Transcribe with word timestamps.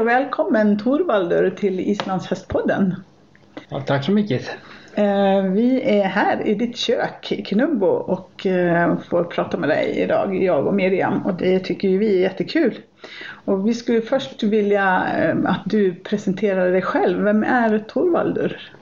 Hej 0.00 0.04
och 0.04 0.08
välkommen 0.08 0.78
Torvaldur 0.78 1.50
till 1.50 1.80
Islandshästpodden. 1.80 2.94
Ja, 3.68 3.80
tack 3.80 4.04
så 4.04 4.12
mycket. 4.12 4.50
Eh, 4.94 5.42
vi 5.42 5.82
är 5.82 6.04
här 6.04 6.46
i 6.46 6.54
ditt 6.54 6.76
kök 6.76 7.32
i 7.32 7.42
Knubbo 7.42 7.86
och 7.86 8.46
eh, 8.46 8.98
får 8.98 9.24
prata 9.24 9.56
med 9.56 9.68
dig 9.68 9.96
idag, 9.96 10.42
jag 10.42 10.66
och 10.66 10.74
Miriam. 10.74 11.26
Och 11.26 11.34
det 11.34 11.58
tycker 11.58 11.88
ju 11.88 11.98
vi 11.98 12.16
är 12.16 12.20
jättekul. 12.20 12.78
Och 13.44 13.68
vi 13.68 13.74
skulle 13.74 14.00
först 14.00 14.42
vilja 14.42 15.06
eh, 15.18 15.36
att 15.44 15.62
du 15.64 15.94
presenterar 15.94 16.70
dig 16.72 16.82
själv. 16.82 17.24
Vem 17.24 17.44
är 17.44 17.78
Torvaldur? 17.78 18.72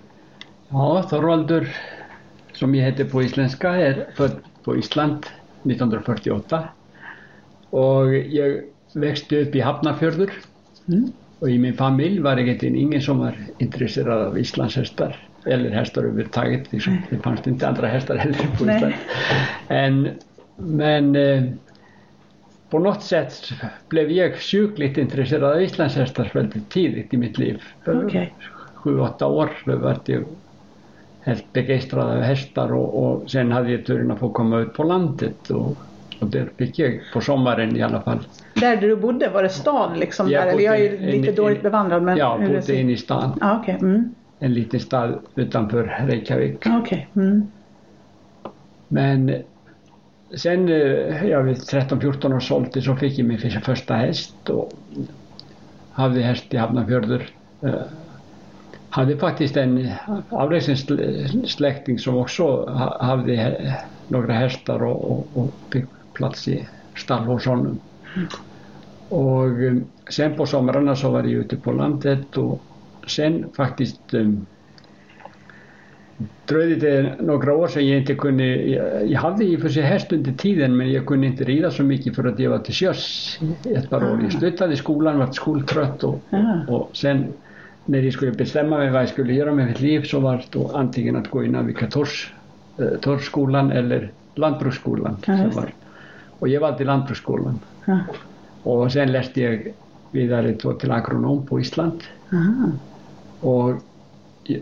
Ja, 0.68 1.02
Torvaldur, 1.02 1.76
som 2.52 2.74
jag 2.74 2.84
heter 2.84 3.04
på 3.04 3.22
isländska, 3.22 3.70
är 3.70 4.06
född 4.16 4.36
på 4.64 4.76
Island 4.76 5.26
1948. 5.62 6.68
Och 7.70 8.14
jag 8.14 8.60
växte 8.92 9.42
upp 9.42 9.54
i 9.54 9.60
Hafnarfjörður. 9.60 10.32
Mm. 10.88 11.12
Och 11.38 11.50
i 11.50 11.58
min 11.58 11.74
familj 11.74 12.20
var 12.20 12.36
egentligen 12.36 12.76
ingen 12.76 13.02
som 13.02 13.18
var 13.18 13.34
intresserad 13.58 14.26
av 14.26 14.38
islandshästar 14.38 15.16
eller 15.46 15.70
hästar 15.70 16.02
överhuvudtaget. 16.02 16.72
Liksom. 16.72 16.98
Det 17.10 17.16
fanns 17.16 17.46
inte 17.46 17.68
andra 17.68 17.86
hästar 17.86 18.16
heller 18.16 18.38
på 18.58 18.64
Island. 18.64 18.94
En, 19.68 20.08
men 20.56 21.16
eh, 21.16 21.42
på 22.70 22.78
något 22.78 23.02
sätt 23.02 23.52
blev 23.88 24.10
jag 24.10 24.36
sjukligt 24.36 24.98
intresserad 24.98 25.44
av 25.44 25.62
islandshästar 25.62 26.30
väldigt 26.34 26.70
tidigt 26.70 27.14
i 27.14 27.16
mitt 27.16 27.38
liv. 27.38 27.62
Okay. 27.86 28.26
Sju, 28.74 29.00
åtta 29.00 29.26
år 29.26 29.50
var 29.64 29.96
jag 30.06 30.24
helt 31.20 31.52
begeistrad 31.52 32.16
av 32.16 32.22
hästar 32.22 32.72
och, 32.72 33.04
och 33.04 33.30
sen 33.30 33.52
hade 33.52 33.70
jag 33.72 33.86
turen 33.86 34.10
att 34.10 34.18
få 34.18 34.28
komma 34.28 34.58
ut 34.58 34.74
på 34.74 34.84
landet 34.84 35.50
och, 35.50 35.76
och 36.20 36.26
där 36.26 36.50
fick 36.56 36.78
jag 36.78 37.00
på 37.12 37.20
sommaren 37.20 37.76
i 37.76 37.82
alla 37.82 38.00
fall. 38.00 38.18
Där 38.54 38.76
du 38.76 38.96
bodde, 38.96 39.28
var 39.28 39.42
det 39.42 39.48
stan 39.48 39.98
liksom? 39.98 40.30
Jag, 40.30 40.44
där, 40.44 40.52
eller 40.52 40.62
jag 40.62 40.74
är 40.74 40.82
ju 40.82 40.98
lite 40.98 41.28
in, 41.28 41.34
dåligt 41.34 41.62
bevandrad 41.62 42.02
men... 42.02 42.18
Ja, 42.18 42.38
jag 42.40 42.50
bodde 42.50 42.76
inne 42.76 42.92
i 42.92 42.96
stan. 42.96 43.38
Ah, 43.40 43.60
okay. 43.60 43.74
Mm. 43.74 44.14
En 44.38 44.54
liten 44.54 44.80
stad 44.80 45.18
utanför 45.34 46.06
Reykjavik. 46.06 46.66
Okay. 46.66 47.06
Mm. 47.16 47.46
Men 48.88 49.42
sen 50.36 50.68
eh, 50.68 51.26
jag 51.26 51.42
vid 51.42 51.56
13-14 51.56 52.36
års 52.36 52.52
ålder 52.52 52.80
så 52.80 52.96
fick 52.96 53.18
jag 53.18 53.28
min 53.28 53.60
första 53.62 53.94
häst 53.94 54.50
och 54.50 54.72
hade 55.92 56.20
häst 56.20 56.54
i 56.54 56.56
Hafnarfjörður. 56.56 57.28
Eh, 57.62 57.74
hade 58.90 59.16
faktiskt 59.16 59.56
en 59.56 59.90
avlägsen 60.28 60.76
släkting 61.46 61.98
som 61.98 62.16
också 62.16 62.70
hade 63.00 63.56
några 64.08 64.32
hästar 64.32 64.82
och, 64.82 65.10
och, 65.10 65.26
och 65.34 65.50
fick 65.70 65.84
plats 66.18 66.48
i 66.48 66.68
stall 66.96 67.24
hos 67.24 67.46
honom. 67.46 67.80
Och 69.08 69.62
eh, 69.62 69.74
sen 70.08 70.36
på 70.36 70.46
somrarna 70.46 70.96
så 70.96 71.10
var 71.10 71.22
jag 71.22 71.32
ute 71.32 71.56
på 71.56 71.72
landet 71.72 72.36
och 72.36 72.62
sen 73.06 73.46
faktiskt 73.56 74.14
um, 74.14 74.46
dröjde 76.46 76.90
det 76.90 77.14
några 77.20 77.54
år 77.54 77.68
sedan 77.68 77.88
jag 77.88 77.98
inte 77.98 78.14
kunde, 78.14 78.44
jag, 78.44 79.10
jag 79.10 79.20
hade 79.20 79.44
i 79.44 79.56
och 79.56 79.60
för 79.60 79.68
sig 79.68 79.82
häst 79.82 80.12
under 80.12 80.32
tiden 80.32 80.76
men 80.76 80.92
jag 80.92 81.06
kunde 81.06 81.26
inte 81.26 81.44
rida 81.44 81.70
så 81.70 81.82
mycket 81.82 82.16
för 82.16 82.24
att 82.24 82.38
jag 82.38 82.50
var 82.50 82.58
till 82.58 82.74
sjöss 82.74 83.38
ett 83.64 83.90
par 83.90 84.04
år. 84.04 84.18
Jag 84.22 84.26
ah. 84.26 84.30
slutade 84.30 84.76
skolan, 84.76 85.18
var 85.18 85.32
skoltrött 85.32 86.04
och, 86.04 86.20
och, 86.68 86.80
och 86.80 86.96
sen 86.96 87.26
när 87.84 88.02
jag 88.02 88.12
skulle 88.12 88.32
bestämma 88.32 88.78
mig 88.78 88.90
vad 88.90 89.02
jag 89.02 89.08
skulle 89.08 89.32
göra 89.32 89.54
med 89.54 89.66
mitt 89.66 89.80
liv 89.80 90.02
så 90.02 90.20
var 90.20 90.44
det 90.50 90.58
antingen 90.74 91.16
att 91.16 91.30
gå 91.30 91.44
i 91.44 91.48
navigatörsskolan 91.48 93.70
eh, 93.70 93.78
eller 93.78 94.10
lantbruksskolan. 94.34 95.16
Ja, 95.26 95.50
og 96.38 96.48
ég 96.48 96.62
valdi 96.62 96.86
landbruksskólan 96.86 97.58
ha. 97.86 97.98
og 98.64 98.86
sen 98.92 99.12
lærti 99.12 99.44
ég 99.44 99.68
viðarið 100.14 100.62
til 100.80 100.92
agronóm 100.94 101.42
på 101.48 101.60
Ísland. 101.60 102.06
Aha. 102.32 102.70
og 103.42 103.82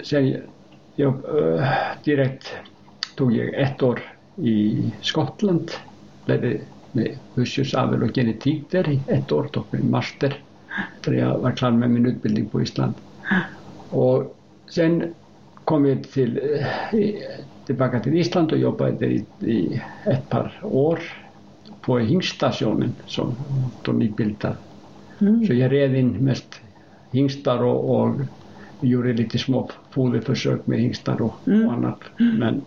sen 0.06 0.30
ég, 0.30 0.42
ég 0.98 1.06
uh, 1.08 1.76
direkt 2.06 2.52
tók 3.16 3.32
ég 3.34 3.52
ett 3.54 3.82
orð 3.82 4.04
í 4.42 4.92
Skottland 5.06 5.74
lærið 6.28 6.64
með 6.96 7.16
husjusafil 7.36 8.04
og 8.04 8.14
genetík 8.16 8.66
der 8.72 8.88
í 8.90 8.98
ett 9.12 9.32
orð 9.32 9.52
tók 9.56 9.72
mér 9.74 9.86
master 9.96 10.36
þegar 11.04 11.18
ég 11.18 11.44
var 11.44 11.56
klar 11.56 11.76
með 11.76 11.94
minn 11.94 12.10
utbildning 12.12 12.48
på 12.52 12.62
Ísland. 12.64 12.98
Og 13.96 14.26
sen 14.72 15.14
kom 15.66 15.86
ég 15.88 16.04
til, 16.12 16.36
eh, 16.38 17.40
tilbaka 17.66 18.00
til 18.04 18.18
Ísland 18.20 18.52
og 18.52 18.60
jobbaði 18.60 18.98
þegar 19.00 19.14
í, 19.14 19.20
í 19.56 19.80
ett 20.12 20.28
par 20.30 20.52
orð 20.62 21.06
på 21.86 21.98
hingststationen 21.98 22.94
som 23.06 23.34
då 23.82 23.92
nybildad. 23.92 24.56
Mm. 25.20 25.46
Så 25.46 25.54
jag 25.54 25.72
red 25.72 25.94
in 25.94 26.08
mest 26.10 26.60
hingstar 27.10 27.62
och, 27.62 28.00
och 28.00 28.14
gjorde 28.80 29.12
lite 29.12 29.38
små 29.38 29.70
foderförsök 29.90 30.66
med 30.66 30.78
hingstar 30.78 31.22
och, 31.22 31.34
mm. 31.46 31.66
och 31.66 31.72
annat. 31.72 32.00
Men, 32.16 32.62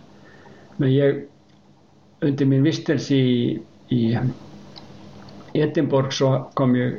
men 0.76 0.94
jag, 0.94 1.22
under 2.20 2.44
min 2.44 2.62
vistelse 2.62 3.14
i, 3.14 3.62
i 3.88 4.18
Edinburgh 5.52 6.10
så 6.10 6.46
kom 6.54 6.76
jag 6.76 6.92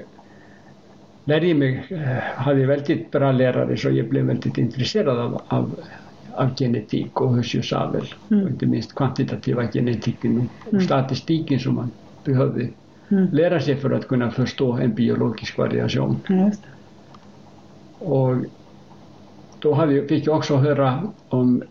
lärde 1.26 1.54
mig, 1.54 1.86
eh, 1.90 2.44
hade 2.44 2.66
väldigt 2.66 3.12
bra 3.12 3.32
lärare 3.32 3.78
så 3.78 3.90
jag 3.90 4.10
blev 4.10 4.26
väldigt 4.26 4.58
intresserad 4.58 5.20
av, 5.20 5.42
av, 5.48 5.80
av 6.34 6.56
genetik 6.56 7.22
och 7.22 7.36
husdjursavel. 7.36 8.14
Mm. 8.32 8.44
Och 8.44 8.50
inte 8.50 8.66
minst 8.66 8.96
kvantitativa 8.96 9.68
genetiken 9.72 10.50
och 10.66 10.74
mm. 10.74 10.86
statistiken 10.86 11.60
som 11.60 11.76
man 11.76 11.92
behövde 12.24 12.68
mm. 13.10 13.28
lära 13.32 13.60
sig 13.60 13.76
för 13.76 13.92
att 13.92 14.08
kunna 14.08 14.32
förstå 14.32 14.74
en 14.74 14.94
biologisk 14.94 15.58
variation. 15.58 16.20
Mm. 16.30 16.52
Och 18.00 18.36
då 19.60 19.74
hade, 19.74 20.08
fick 20.08 20.28
jag 20.28 20.38
också 20.38 20.56
höra 20.56 21.08
om 21.30 21.64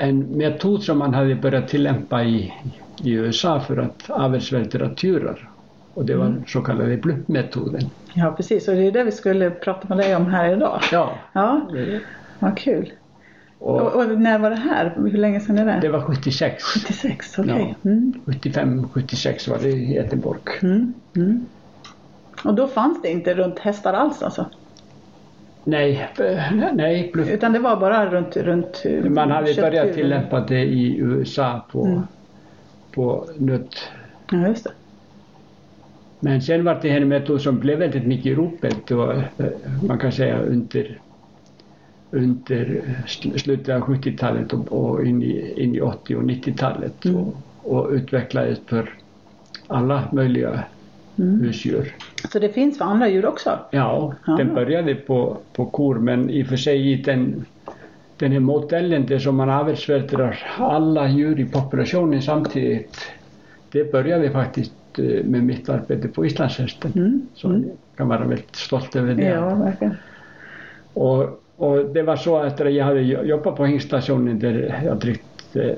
en 0.00 0.18
metod 0.18 0.82
som 0.82 0.98
man 0.98 1.14
hade 1.14 1.34
börjat 1.34 1.68
tillämpa 1.68 2.24
i, 2.24 2.52
i 3.04 3.12
USA 3.12 3.60
för 3.60 3.76
att 3.76 4.10
avelsvältra 4.10 4.88
turer 4.88 5.48
och 5.94 6.04
det 6.04 6.14
var 6.14 6.26
mm. 6.26 6.42
så 6.46 6.60
kallade 6.60 6.96
bluppmetoden. 6.96 7.80
Ja 8.14 8.34
precis 8.36 8.68
och 8.68 8.74
det 8.74 8.86
är 8.86 8.92
det 8.92 9.04
vi 9.04 9.12
skulle 9.12 9.50
prata 9.50 9.88
med 9.88 9.98
dig 9.98 10.16
om 10.16 10.26
här 10.26 10.52
idag. 10.52 10.80
Ja. 10.92 11.14
Ja, 11.32 11.68
vad 12.38 12.58
kul. 12.58 12.92
Och, 13.62 13.80
och, 13.80 13.94
och, 13.94 14.20
när 14.20 14.38
var 14.38 14.50
det 14.50 14.56
här? 14.56 14.92
Hur 14.96 15.18
länge 15.18 15.40
sedan 15.40 15.58
är 15.58 15.64
det? 15.66 15.78
Det 15.80 15.88
var 15.88 16.00
76. 16.00 16.64
76, 16.64 17.38
okej. 17.38 17.52
Okay. 17.52 17.74
Ja. 17.82 17.90
Mm. 17.90 18.12
75, 18.26 18.88
76 18.88 19.48
var 19.48 19.58
det 19.58 19.68
i 19.68 19.94
Göteborg. 19.94 20.40
Mm. 20.62 20.94
Mm. 21.16 21.46
Och 22.44 22.54
då 22.54 22.68
fanns 22.68 23.02
det 23.02 23.10
inte 23.10 23.34
runt 23.34 23.58
hästar 23.58 23.92
alls 23.92 24.22
alltså? 24.22 24.46
Nej, 25.64 26.08
nej. 26.72 27.12
Utan 27.14 27.52
det 27.52 27.58
var 27.58 27.76
bara 27.76 28.10
runt, 28.10 28.36
runt 28.36 28.84
Man 29.04 29.30
hade 29.30 29.54
börjat 29.54 29.94
tillämpa 29.94 30.40
det 30.40 30.60
i 30.64 30.96
USA 30.96 31.66
på, 31.72 31.86
mm. 31.86 32.02
på 32.94 33.26
nöt. 33.38 33.76
Ja, 34.30 34.48
just 34.48 34.64
det. 34.64 34.70
Men 36.20 36.42
sen 36.42 36.64
var 36.64 36.78
det 36.82 36.90
en 36.90 37.08
metod 37.08 37.40
som 37.40 37.58
blev 37.58 37.78
väldigt 37.78 38.06
mycket 38.06 38.26
i 38.26 38.34
ropet 38.34 38.90
och 38.90 39.12
eh, 39.12 39.22
man 39.88 39.98
kan 39.98 40.12
säga 40.12 40.38
under, 40.38 40.98
under 42.12 42.82
slutet 43.36 43.74
av 43.74 43.80
70-talet 43.80 44.52
och, 44.52 44.72
och 44.72 45.06
in, 45.06 45.22
i, 45.22 45.62
in 45.62 45.74
i 45.74 45.80
80 45.80 46.16
och 46.16 46.22
90-talet 46.22 47.04
mm. 47.04 47.16
och, 47.16 47.34
och 47.62 47.90
utvecklades 47.90 48.58
för 48.66 48.90
alla 49.66 50.08
möjliga 50.12 50.64
mm. 51.18 51.40
husdjur. 51.40 51.94
Så 52.32 52.38
det 52.38 52.48
finns 52.48 52.78
för 52.78 52.84
andra 52.84 53.08
djur 53.08 53.26
också? 53.26 53.58
Ja, 53.70 54.14
Aha. 54.26 54.36
den 54.36 54.54
började 54.54 54.94
på, 54.94 55.36
på 55.52 55.66
kor 55.66 55.94
men 55.94 56.30
i 56.30 56.42
och 56.42 56.46
för 56.46 56.56
sig 56.56 56.96
den, 56.96 57.44
den 58.16 58.32
här 58.32 58.40
modellen 58.40 59.06
där 59.06 59.18
som 59.18 59.36
man 59.36 59.50
avelsvältrar 59.50 60.38
alla 60.58 61.08
djur 61.08 61.40
i 61.40 61.44
populationen 61.44 62.22
samtidigt 62.22 62.98
det 63.70 63.92
började 63.92 64.30
faktiskt 64.30 64.72
Eh, 64.98 65.24
med 65.24 65.44
mitt 65.44 65.68
arbete 65.68 66.08
på 66.08 66.26
Islandshästen. 66.26 66.92
Mm. 66.96 67.26
Så 67.34 67.48
jag 67.48 67.64
kan 67.96 68.08
vara 68.08 68.24
väldigt 68.24 68.56
stolt 68.56 68.96
över 68.96 69.14
det. 69.14 69.22
Ja, 69.22 69.54
verkligen. 69.54 69.94
Och, 70.92 71.41
och 71.62 71.84
det 71.84 72.02
var 72.02 72.16
så 72.16 72.36
att 72.36 72.60
jag 72.60 72.84
hade 72.84 73.00
jobbat 73.00 73.56
på 73.56 73.66
hingststationen 73.66 74.38
där 74.38 74.82
jag 74.84 74.96
drygt 74.96 75.56
eh, 75.56 75.70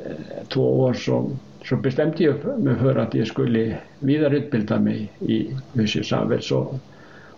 två 0.48 0.80
år 0.80 0.92
så, 0.92 1.30
så 1.64 1.76
bestämde 1.76 2.24
jag 2.24 2.58
mig 2.58 2.76
för 2.76 2.96
att 2.96 3.14
jag 3.14 3.26
skulle 3.26 3.76
vidareutbilda 3.98 4.78
mig 4.78 5.12
i 5.20 5.50
husdjursavel. 5.72 6.40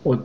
Och, 0.02 0.16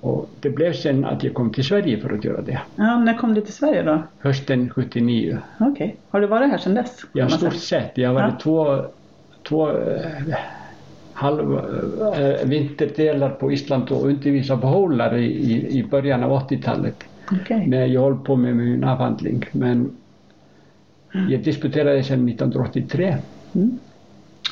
och 0.00 0.28
det 0.40 0.50
blev 0.50 0.72
sen 0.72 1.04
att 1.04 1.24
jag 1.24 1.34
kom 1.34 1.52
till 1.52 1.64
Sverige 1.64 2.00
för 2.00 2.14
att 2.14 2.24
göra 2.24 2.40
det. 2.40 2.60
Ja, 2.76 2.98
när 2.98 3.14
kom 3.14 3.34
du 3.34 3.40
till 3.40 3.54
Sverige 3.54 3.82
då? 3.82 4.02
Hösten 4.18 4.70
79. 4.70 5.38
Okej. 5.60 5.72
Okay. 5.72 5.92
Har 6.10 6.20
du 6.20 6.26
varit 6.26 6.50
här 6.50 6.58
sedan 6.58 6.74
dess? 6.74 7.04
Ja, 7.12 7.28
stort 7.28 7.54
sett. 7.54 7.98
Jag 7.98 8.08
har 8.08 8.14
varit 8.14 8.34
ja. 8.34 8.40
två, 8.42 8.84
två 9.48 9.68
eh, 9.70 10.36
halv, 11.12 11.58
äh, 12.18 12.46
vinterdelar 12.48 13.30
på 13.30 13.52
Island 13.52 13.90
och 13.90 14.06
undervisa 14.06 14.56
på 14.56 14.66
hållare 14.66 15.20
i, 15.20 15.78
i 15.78 15.84
början 15.84 16.24
av 16.24 16.48
80-talet. 16.48 17.04
Okay. 17.32 17.66
När 17.66 17.86
jag 17.86 18.00
höll 18.00 18.16
på 18.16 18.36
med 18.36 18.56
min 18.56 18.84
avhandling. 18.84 19.44
Men 19.52 19.96
jag 21.30 21.40
disputerade 21.42 22.02
sedan 22.04 22.28
1983. 22.28 23.16
Mm. 23.54 23.78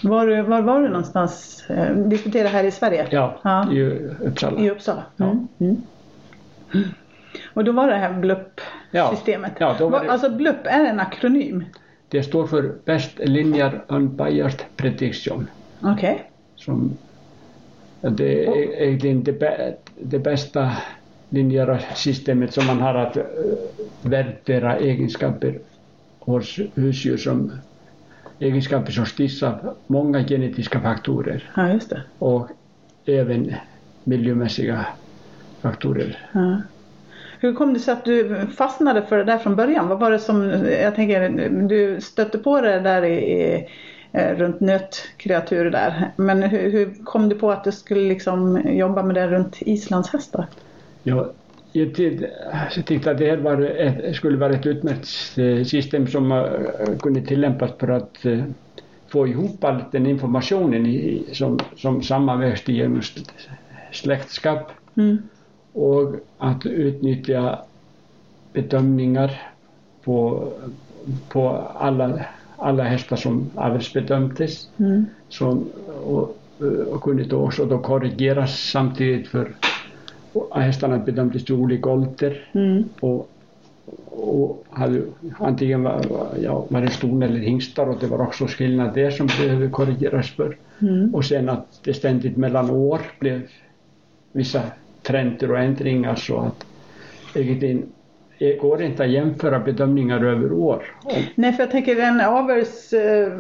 Var, 0.03 0.27
du- 0.27 0.43
var 0.43 0.63
var 0.63 0.81
du 0.83 0.89
någonstans? 0.89 1.65
Eh, 1.71 1.97
Diskuterade 1.97 2.49
här 2.49 2.65
i 2.65 2.71
Sverige? 2.71 3.07
Ja, 3.11 3.39
Ja. 3.45 3.73
i 3.73 3.83
Uppsala. 4.25 4.61
I 4.61 4.71
Uppsala? 4.71 5.03
Ja. 5.17 5.25
Mm. 5.25 5.47
Mm. 6.75 6.89
Och 7.55 7.65
då 7.65 7.73
var 7.73 7.89
det 7.89 7.97
här 7.97 8.13
BLUP-systemet. 8.13 9.53
Ja, 9.59 9.77
ja, 9.81 9.89
det- 10.03 10.11
Alltså 10.13 10.31
BLUP 10.31 10.67
är 10.67 10.85
en 10.85 11.01
akronym? 11.01 11.65
Det 12.09 12.23
står 12.23 12.47
för 12.47 12.75
Best 12.85 13.19
Linear 13.19 13.85
Unbiased 13.89 14.61
Prediction. 14.77 15.47
Okej. 15.83 16.31
Som, 16.57 16.93
det 18.01 18.47
är 18.47 18.83
egentligen 18.83 19.23
det, 19.23 19.77
det 20.01 20.19
bästa 20.19 20.71
linjära 21.33 21.79
systemet 21.95 22.55
som 22.55 22.67
man 22.67 22.81
har 22.81 22.95
att 22.95 23.17
eh, 23.17 23.23
värdera 24.03 24.77
egenskaper 24.77 25.59
hos 26.19 26.59
husdjur 26.75 27.17
som 27.17 27.53
egenskaper 28.39 28.93
som 28.93 29.07
styrs 29.07 29.43
av 29.43 29.77
många 29.87 30.23
genetiska 30.25 30.81
faktorer 30.81 31.51
Ja, 31.57 31.73
just 31.73 31.91
det. 31.91 32.03
och 32.19 32.49
även 33.07 33.55
miljömässiga 34.05 34.87
faktorer. 35.61 36.19
Ja. 36.33 36.61
Hur 37.41 37.55
kom 37.55 37.75
det 37.75 37.81
sig 37.81 37.93
att 37.93 38.05
du 38.05 38.47
fastnade 38.57 39.03
för 39.03 39.19
det 39.19 39.25
där 39.25 39.39
från 39.39 39.57
början? 39.57 39.89
Vad 39.89 39.99
var 39.99 40.11
det 40.11 40.19
som, 40.19 40.51
jag 40.83 40.95
tänker, 40.95 41.49
du 41.69 42.01
stötte 42.01 42.39
på 42.39 42.61
det 42.61 42.81
där 42.81 43.03
i, 43.05 43.15
i, 43.15 43.67
eh, 44.13 44.37
runt 44.37 44.61
nötkreatur 44.61 45.71
där. 45.71 46.11
Men 46.17 46.43
hur, 46.43 46.71
hur 46.71 47.05
kom 47.05 47.29
du 47.29 47.35
på 47.39 47.51
att 47.51 47.65
du 47.65 47.73
skulle 47.73 48.09
liksom 48.09 48.63
jobba 48.65 49.03
med 49.03 49.15
det 49.15 49.27
runt 49.29 49.57
islandshästar? 49.61 50.47
Ja, 51.03 51.31
jag 51.73 51.95
ty- 51.95 52.27
jag 52.77 52.87
tyckte 52.87 53.11
att 53.11 53.19
det 53.19 53.31
här 53.31 53.37
var 53.37 53.61
ett, 53.63 54.17
skulle 54.17 54.37
vara 54.37 54.53
ett 54.55 54.67
utmärkt 54.67 55.39
eh, 55.39 55.65
system 55.65 56.07
som 56.07 56.33
eh, 56.33 56.99
kunde 57.03 57.21
tillämpas 57.23 57.71
för 57.79 57.89
att 57.89 58.25
eh, 58.25 58.43
få 59.09 59.27
ihop 59.27 59.65
all 59.65 59.85
den 59.93 60.07
informationen 60.07 60.87
i, 60.87 61.25
som, 61.33 61.59
som 61.77 62.03
sammanväxte 62.03 62.73
genom 62.73 63.01
sl- 63.01 63.31
släktskap 63.93 64.71
Mm. 64.97 65.19
och 65.73 66.15
att 66.39 66.67
utnyttja 66.67 67.59
bedömningar 68.53 69.41
på, 70.05 70.49
på 71.29 71.49
alla, 71.75 72.21
alla 72.57 72.83
hästar 72.83 73.17
som 73.17 73.51
avelsbedömdes 73.55 74.69
Mm. 74.79 75.07
som, 75.29 75.69
och, 76.05 76.39
och 76.91 77.03
kunde 77.03 77.25
då 77.25 77.37
också 77.37 77.65
då 77.65 77.79
korrigeras 77.79 78.71
samtidigt 78.71 79.29
för 79.29 79.53
och 80.33 80.61
hästarna 80.61 80.99
bedömdes 80.99 81.51
i 81.51 81.53
olika 81.53 81.91
ålder 81.91 82.49
Mm. 82.53 82.85
och, 83.01 83.29
och 84.07 84.65
hade 84.71 85.03
antingen 85.39 85.83
var, 85.83 86.03
var- 86.11 86.29
ja, 86.43 86.67
var 86.69 86.81
det 86.81 86.91
ston 86.91 87.23
eller 87.23 87.41
hingstar 87.41 87.87
och 87.89 87.97
det 88.01 88.07
var 88.07 88.21
också 88.21 88.47
skillnad 88.47 88.95
där 88.95 89.11
som 89.11 89.27
behövde 89.27 89.69
korrigeras 89.69 90.31
för. 90.31 90.57
Mm. 90.83 91.15
Och 91.15 91.25
sen 91.25 91.49
att 91.49 91.67
det 91.85 91.95
ständigt 91.95 92.37
mellan 92.37 92.71
år 92.71 93.01
blev 93.19 93.41
vissa 94.33 94.63
trender 95.03 95.51
och 95.51 95.59
ändringar 95.59 96.15
så 96.15 96.39
att 96.41 96.65
egentligen 97.37 97.83
det 98.39 98.55
går 98.57 98.83
inte 98.83 99.03
att 99.05 99.11
jämföra 99.11 99.59
bedömningar 99.59 100.25
över 100.25 100.53
år. 100.53 100.85
Nej, 101.35 101.53
för 101.53 101.63
jag 101.63 101.71
tänker 101.71 101.95
den 101.97 102.21
avels, 102.21 102.93
äh, 102.93 103.33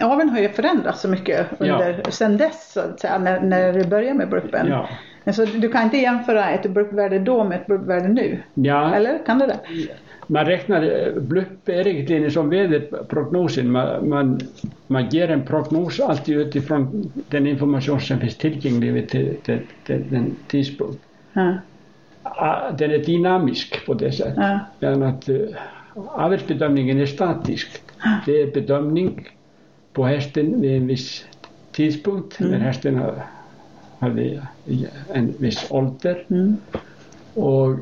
aveln 0.00 0.28
har 0.30 0.40
ju 0.40 0.48
förändrats 0.48 1.00
så 1.00 1.08
mycket 1.08 1.46
under, 1.58 2.02
sen 2.10 2.36
dess 2.36 2.72
så 2.72 2.80
att 2.80 3.00
säga, 3.00 3.18
när, 3.18 3.40
när 3.40 3.72
det 3.72 3.84
började 3.88 4.14
med 4.18 4.28
bruppen. 4.28 4.66
ja. 4.68 4.88
Så 5.32 5.44
du 5.44 5.68
kan 5.68 5.84
inte 5.84 5.96
jämföra 5.96 6.50
ett 6.50 6.70
bruppvärde 6.70 7.18
då 7.18 7.44
med 7.44 7.60
ett 7.60 7.66
bruppvärde 7.66 8.08
nu? 8.08 8.38
Ja, 8.54 8.94
Eller 8.94 9.26
kan 9.26 9.38
du 9.38 9.46
det? 9.46 9.58
Man 10.26 10.44
räknar, 10.44 11.12
BLUP 11.20 11.68
är 11.68 11.86
egentligen 11.86 12.30
som 12.30 12.50
väderprognosen. 12.50 13.70
Man, 13.70 14.08
man, 14.08 14.40
man 14.86 15.08
ger 15.08 15.30
en 15.30 15.42
prognos 15.42 16.00
alltid 16.00 16.36
utifrån 16.36 17.12
den 17.28 17.46
information 17.46 18.00
som 18.00 18.20
finns 18.20 18.36
tillgänglig 18.36 18.92
vid 18.92 19.08
till, 19.08 19.36
till, 19.42 19.58
till 19.86 20.04
den 20.10 20.36
tidpunkt. 20.48 21.02
Ja. 21.32 21.54
Ah, 22.22 22.70
Den 22.70 22.90
är 22.90 22.98
dynamisk 22.98 23.86
på 23.86 23.94
det 23.94 24.12
sättet. 24.12 24.34
Ja. 24.36 24.58
Men 24.78 25.02
att 25.02 25.28
uh, 25.28 25.48
avelsbedömningen 25.94 26.98
är 26.98 27.06
statisk. 27.06 27.82
Det 28.26 28.42
är 28.42 28.52
bedömning 28.52 29.28
på 29.92 30.04
hästen 30.04 30.60
vid 30.60 30.76
en 30.76 30.86
viss 30.86 31.24
tidpunkt 31.72 32.40
när 32.40 32.58
hästen 32.58 32.96
har, 32.96 33.22
hade 34.00 34.46
en 35.12 35.34
viss 35.38 35.66
ålder. 35.70 36.26
Mm. 36.30 36.56
Och 37.34 37.76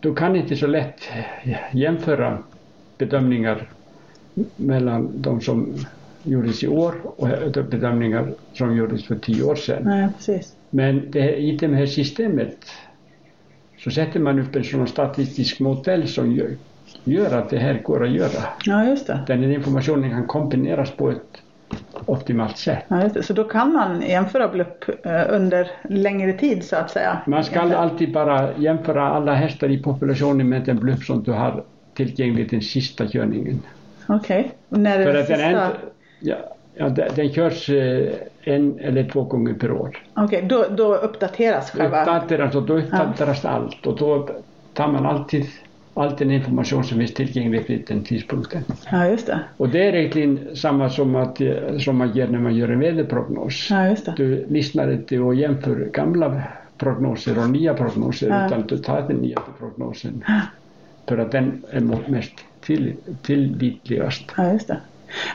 du 0.00 0.14
kan 0.14 0.36
inte 0.36 0.56
så 0.56 0.66
lätt 0.66 1.00
jämföra 1.72 2.38
bedömningar 2.98 3.68
mellan 4.56 5.22
de 5.22 5.40
som 5.40 5.74
gjordes 6.22 6.62
i 6.62 6.68
år 6.68 6.94
och 7.04 7.28
bedömningar 7.52 8.34
som 8.52 8.76
gjordes 8.76 9.04
för 9.04 9.16
tio 9.16 9.42
år 9.42 9.54
sedan. 9.54 9.82
Nej, 9.84 10.08
precis. 10.16 10.56
Men 10.70 11.10
det, 11.10 11.36
i 11.36 11.56
det 11.56 11.68
här 11.68 11.86
systemet 11.86 12.58
så 13.78 13.90
sätter 13.90 14.20
man 14.20 14.38
upp 14.38 14.56
en 14.56 14.64
sån 14.64 14.86
statistisk 14.86 15.60
modell 15.60 16.08
som 16.08 16.32
gör, 16.32 16.56
gör 17.04 17.38
att 17.38 17.50
det 17.50 17.58
här 17.58 17.82
går 17.84 18.04
att 18.04 18.12
göra. 18.12 18.44
Ja, 18.64 18.88
just 18.88 19.06
det. 19.06 19.24
Den 19.26 19.52
informationen 19.52 20.10
kan 20.10 20.26
kombineras 20.26 20.90
på 20.90 21.10
ett 21.10 21.42
optimalt 22.06 22.58
sätt. 22.58 22.84
Ja. 22.88 23.22
Så 23.22 23.32
då 23.32 23.44
kan 23.44 23.72
man 23.72 24.02
jämföra 24.02 24.48
BLUP 24.48 25.06
eh, 25.06 25.22
under 25.28 25.70
längre 25.88 26.32
tid 26.32 26.64
så 26.64 26.76
att 26.76 26.90
säga? 26.90 27.18
Man 27.26 27.44
ska 27.44 27.60
alltid 27.60 28.12
bara 28.12 28.48
jämföra 28.56 29.08
alla 29.08 29.34
hästar 29.34 29.70
i 29.70 29.82
populationen 29.82 30.48
med 30.48 30.62
den 30.62 30.78
bluff 30.78 31.06
som 31.06 31.22
du 31.22 31.32
har 31.32 31.64
tillgänglig 31.94 32.50
den 32.50 32.60
sista 32.60 33.06
körningen. 33.06 33.62
Okej. 34.06 34.52
Och 34.68 34.78
när 34.78 34.98
är 34.98 35.04
För 35.04 35.12
den, 35.12 35.26
sista? 35.26 35.42
är 35.42 35.50
inte, 35.50 35.76
ja, 36.20 36.36
ja, 36.74 36.88
den 36.88 37.32
körs 37.32 37.70
eh, 37.70 38.12
en 38.42 38.78
eller 38.78 39.04
två 39.04 39.22
gånger 39.22 39.54
per 39.54 39.72
år. 39.72 40.02
Okej, 40.14 40.42
då, 40.42 40.64
då 40.70 40.94
uppdateras 40.94 41.70
själva... 41.70 42.00
Uppdateras 42.00 42.54
och 42.54 42.62
då 42.62 42.78
uppdateras 42.78 43.44
allt 43.44 43.86
och 43.86 43.98
då 43.98 44.28
tar 44.74 44.88
man 44.88 45.06
alltid 45.06 45.46
all 45.94 46.16
den 46.16 46.30
information 46.30 46.84
som 46.84 46.98
finns 46.98 47.14
tillgänglig 47.14 47.64
vid 47.68 47.84
den 47.88 48.04
tidpunkten. 48.04 48.62
Ja, 48.90 49.08
just 49.08 49.26
det. 49.26 49.40
Och 49.56 49.68
det 49.68 49.88
är 49.88 49.94
egentligen 49.94 50.56
samma 50.56 50.90
som, 50.90 51.14
att, 51.16 51.40
som 51.78 51.96
man 51.96 52.12
gör 52.16 52.28
när 52.28 52.38
man 52.38 52.56
gör 52.56 52.68
en 52.68 52.80
väderprognos. 52.80 53.68
Ja, 53.70 53.88
just 53.88 54.04
det. 54.06 54.14
Du 54.16 54.46
lyssnar 54.48 54.92
inte 54.92 55.18
och 55.18 55.34
jämför 55.34 55.90
gamla 55.92 56.42
prognoser 56.78 57.38
och 57.38 57.50
nya 57.50 57.74
prognoser 57.74 58.28
Ja. 58.28 58.46
utan 58.46 58.66
du 58.66 58.78
tar 58.78 59.02
den 59.08 59.16
nya 59.16 59.40
prognosen. 59.58 60.24
För 61.08 61.18
att 61.18 61.32
den 61.32 61.62
är 61.70 62.10
mest 62.10 62.32
till, 62.60 62.92
tillitligast. 63.22 64.22
Ja, 64.36 64.52
just 64.52 64.68
det. 64.68 64.78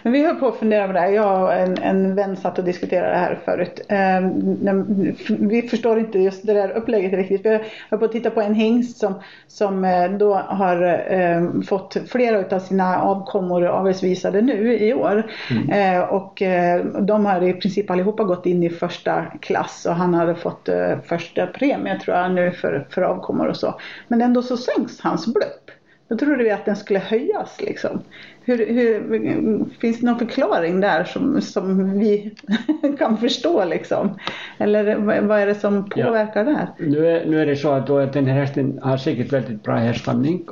Men 0.04 0.14
vi 0.14 0.26
höll 0.26 0.36
på 0.36 0.48
att 0.48 0.56
fundera 0.56 0.88
på 0.88 0.94
det 0.94 1.00
här. 1.00 1.12
Jag 1.12 1.44
och 1.44 1.54
en, 1.54 1.78
en 1.78 2.16
vän 2.16 2.38
satt 2.38 2.60
och 2.60 2.66
diskuterade 2.66 3.10
det 3.10 3.18
här 3.18 3.40
förut. 3.46 3.82
Ehm, 3.90 5.16
vi 5.40 5.62
förstår 5.62 6.00
inte 6.00 6.20
just 6.20 6.48
det 6.48 6.54
där 6.54 6.70
upplägget 6.70 7.14
riktigt. 7.14 7.46
Vi 7.46 7.60
höll 7.90 8.00
på 8.00 8.06
att 8.06 8.12
titta 8.12 8.30
på 8.30 8.42
en 8.42 8.54
hingst 8.54 8.98
som, 8.98 9.14
som 9.48 9.86
eh, 9.86 10.12
då 10.12 10.34
har 10.34 10.84
eh, 11.14 11.62
fått 11.68 11.98
flera 12.10 12.56
av 12.56 12.60
sina 12.60 13.02
avkommor 13.02 13.66
avelsvisade 13.66 14.42
nu 14.42 14.78
i 14.78 14.94
år. 14.94 15.32
Eh, 15.72 16.02
och 16.02 16.42
eh, 16.42 16.86
de 16.86 17.26
har 17.26 17.44
i 17.44 17.54
princip 17.54 17.92
allihopa 17.92 18.24
gått 18.24 18.46
in 18.46 18.64
i 18.64 18.70
första 18.70 19.26
klass 19.26 19.86
och 19.86 19.96
han 19.96 20.14
hade 20.14 20.36
fått 20.36 20.70
eh, 20.70 21.00
första 21.06 21.48
premie 21.48 22.00
tror 22.00 22.18
jag 22.18 22.32
nu 22.32 22.52
för, 22.52 22.88
för 22.90 23.02
avkommor 23.02 23.48
och 23.48 23.58
så. 23.58 23.80
Men 24.08 24.22
ändå 24.22 24.42
så 24.42 24.58
sänks 24.58 25.00
hans 25.00 25.26
blupp. 25.34 25.72
Då 26.08 26.18
trodde 26.18 26.44
vi 26.44 26.52
att 26.52 26.66
den 26.66 26.76
skulle 26.76 27.00
höjas 27.00 27.62
liksom. 27.62 28.02
Hur, 28.50 28.66
hur, 28.74 29.66
finns 29.80 30.00
det 30.00 30.06
någon 30.06 30.20
förklaring 30.20 30.80
där 30.80 31.04
som, 31.04 31.42
som 31.42 32.00
vi 32.00 32.32
kan 33.00 33.18
förstå 33.18 33.66
liksom? 33.66 34.20
Eller 34.58 34.96
vad 35.22 35.40
är 35.40 35.46
det 35.46 35.56
som 35.56 35.90
Ja. 35.96 36.06
påverkar 36.06 36.46
där? 36.46 36.68
Nu 36.80 37.08
är, 37.08 37.26
nu 37.26 37.42
är 37.42 37.46
det 37.46 37.56
så 37.56 37.72
att, 37.72 37.90
att 37.90 38.14
den 38.14 38.26
här 38.26 38.40
hästen 38.40 38.80
har 38.82 38.98
säkert 38.98 39.34
väldigt 39.34 39.64
bra 39.64 39.76
härstamning 39.76 40.46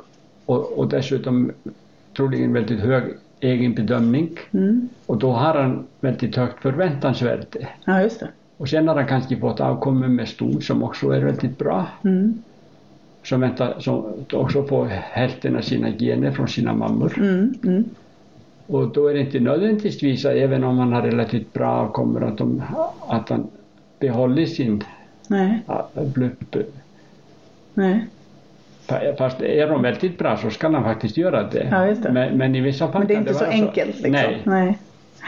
och, 0.46 0.78
och 0.78 0.88
dessutom 0.88 1.52
troligen 2.16 2.52
väldigt 2.52 2.80
hög 2.80 3.02
egen 3.40 3.74
bedömning. 3.74 4.38
Mm. 4.52 4.88
Och 5.06 5.18
då 5.18 5.30
har 5.30 5.54
han 5.54 5.86
väldigt 6.00 6.36
högt 6.36 6.62
förväntansvärde. 6.62 7.68
Ja, 7.84 8.02
just 8.02 8.20
det. 8.20 8.28
Och 8.56 8.68
sen 8.68 8.88
har 8.88 8.94
han 8.94 9.06
kanske 9.06 9.36
fått 9.36 9.60
avkommor 9.60 10.08
med 10.08 10.28
ston 10.28 10.62
som 10.62 10.82
också 10.82 11.10
är 11.10 11.20
väldigt 11.20 11.58
bra. 11.58 11.86
Mm. 12.04 12.42
Som, 13.22 13.40
väntar, 13.40 13.74
som 13.78 14.04
också 14.32 14.64
får 14.64 14.86
hälften 14.86 15.56
av 15.56 15.60
sina 15.60 15.90
gener 15.90 16.30
från 16.30 16.48
sina 16.48 16.74
mammor. 16.74 17.18
Mm. 17.18 17.54
Mm. 17.64 17.84
Och 18.66 18.88
då 18.88 19.08
är 19.08 19.14
det 19.14 19.20
inte 19.20 19.40
nödvändigtvis, 19.40 20.24
även 20.24 20.64
om 20.64 20.76
man 20.76 20.92
har 20.92 21.02
relativt 21.02 21.52
bra 21.52 21.70
avkommor, 21.70 22.24
att, 22.24 22.38
de, 22.38 22.62
att 23.08 23.28
han 23.28 23.46
behåller 23.98 24.46
sin 24.46 24.84
Nej, 25.28 25.62
blupp. 25.94 26.56
nej. 27.74 28.06
Fast 29.18 29.40
är 29.40 29.68
de 29.68 29.82
väldigt 29.82 30.18
bra 30.18 30.36
så 30.36 30.50
ska 30.50 30.68
han 30.68 30.84
faktiskt 30.84 31.16
göra 31.16 31.42
det. 31.42 31.68
Ja, 31.70 31.78
det. 31.78 32.12
Men, 32.12 32.38
men 32.38 32.54
i 32.54 32.60
vissa 32.60 32.92
fall 32.92 32.98
Men 32.98 33.08
det 33.08 33.14
är 33.14 33.16
kan 33.16 33.22
inte 33.22 33.34
så 33.34 33.44
vara 33.44 33.54
enkelt 33.54 34.00
liksom. 34.00 34.12
Nej. 34.44 34.78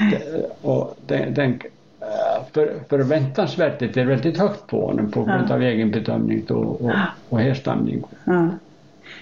nej. 0.00 0.20
Och 0.62 0.96
den, 1.06 1.34
den, 1.34 1.60
för, 2.52 2.72
förväntansvärdet 2.88 3.96
är 3.96 4.04
väldigt 4.04 4.38
högt 4.38 4.66
på 4.66 4.86
honom 4.86 5.10
på 5.10 5.24
grund 5.24 5.44
Ja. 5.48 5.54
av 5.54 5.62
egen 5.62 5.90
bedömning 5.90 6.44
då, 6.46 6.54
och, 6.56 6.90
och 7.28 7.40
härstamning. 7.40 8.02
Ja. 8.24 8.48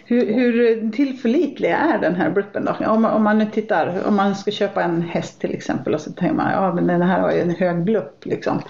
Hur, 0.04 0.34
hur 0.34 0.90
tillförlitlig 0.90 1.70
är 1.70 1.98
den 2.00 2.14
här 2.14 2.30
bluppen 2.30 2.64
då? 2.64 2.86
Om, 2.86 3.02
man- 3.02 3.12
om 3.12 3.22
man 3.22 3.38
nu 3.38 3.46
tittar, 3.52 4.02
om 4.08 4.16
man 4.16 4.34
ska 4.34 4.50
köpa 4.50 4.82
en 4.82 5.02
häst 5.02 5.40
till 5.40 5.54
exempel 5.54 5.94
och 5.94 6.00
så 6.00 6.12
tänker 6.12 6.34
man 6.34 6.52
ja 6.52 6.74
men 6.74 6.86
den 6.86 7.02
här 7.02 7.20
har 7.20 7.32
ju 7.32 7.40
en 7.40 7.50
hög 7.50 7.76
blupp 7.84 8.26
liksom. 8.26 8.62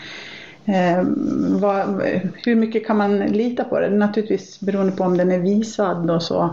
Eh, 0.64 1.02
vad, 1.60 2.02
hur 2.46 2.54
mycket 2.54 2.86
kan 2.86 2.96
man 2.96 3.18
lita 3.18 3.64
på 3.64 3.80
det? 3.80 3.90
Naturligtvis 3.90 4.60
beroende 4.60 4.92
på 4.92 5.04
om 5.04 5.16
den 5.16 5.32
är 5.32 5.38
visad 5.38 6.10
och 6.10 6.22
så 6.22 6.50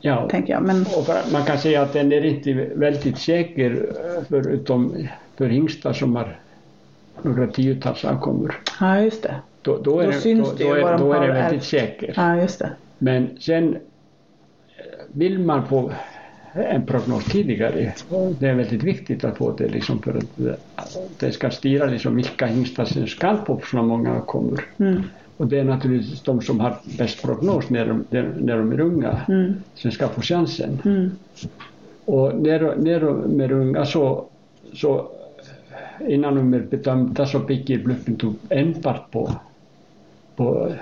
Ja, 0.00 0.28
tänker 0.28 0.52
jag. 0.52 0.62
Men 0.62 0.80
och 0.82 1.08
man 1.32 1.44
kan 1.44 1.58
säga 1.58 1.82
att 1.82 1.92
den 1.92 2.12
är 2.12 2.24
inte 2.24 2.52
väldigt 2.74 3.18
säker 3.18 3.70
eh, 3.90 4.22
förutom 4.28 5.08
för 5.38 5.46
hingstar 5.46 5.92
som 5.92 6.16
har 6.16 6.36
några 7.24 7.46
tiotals 7.46 8.04
avkommor. 8.04 8.60
ja 8.80 9.00
just 9.00 9.22
det. 9.22 9.34
Då, 9.62 9.78
då 9.78 10.00
är, 10.00 10.04
Då 10.04 10.10
det, 10.10 10.16
syns 10.20 10.48
då, 10.50 10.54
det 10.58 10.64
då, 10.64 10.74
är, 10.74 10.98
då 10.98 11.12
är 11.12 11.20
det 11.20 11.32
väldigt 11.32 11.52
ärvt. 11.52 11.64
säker. 11.64 12.12
Ja 12.16 12.36
just 12.36 12.58
det. 12.58 12.70
Men 12.98 13.28
sen 13.40 13.74
eh, 13.74 13.78
vill 15.12 15.38
man 15.38 15.66
få 15.66 15.92
en 16.54 16.86
prognos 16.86 17.24
tidigare. 17.24 17.94
Det 18.38 18.48
är 18.48 18.54
väldigt 18.54 18.82
viktigt 18.82 19.24
att 19.24 19.36
få 19.36 19.52
det 19.52 19.68
liksom 19.68 20.02
för 20.02 20.10
att 20.10 20.40
eh, 20.40 21.02
det 21.18 21.32
ska 21.32 21.50
styra 21.50 21.86
liksom 21.86 22.16
vilka 22.16 22.46
hingstar 22.46 22.84
som 22.84 23.06
ska 23.06 23.36
få 23.46 23.60
så 23.70 23.76
många 23.76 24.14
avkommor. 24.16 24.64
Mm. 24.78 25.02
Och 25.36 25.46
det 25.46 25.58
är 25.58 25.64
naturligtvis 25.64 26.22
de 26.22 26.40
som 26.40 26.60
har 26.60 26.76
bäst 26.98 27.22
prognos 27.22 27.70
när 27.70 27.86
de, 27.86 28.04
när 28.40 28.56
de 28.58 28.72
är 28.72 28.80
unga 28.80 29.20
Mm. 29.28 29.54
som 29.74 29.90
ska 29.90 30.08
få 30.08 30.20
chansen. 30.20 30.78
Mm. 30.84 31.10
Och 32.04 32.34
när, 32.34 32.76
när 32.76 33.00
de 33.00 33.40
är 33.40 33.52
unga 33.52 33.84
så, 33.84 34.24
så 34.74 35.10
innan 36.08 36.34
de 36.34 36.54
är 36.54 36.60
bedömda 36.60 37.26
så 37.26 37.38
bygger 37.38 37.78
bluffen 37.78 38.16
tog 38.16 38.34
enbart 38.48 39.10
på, 39.10 39.30
på 40.36 40.72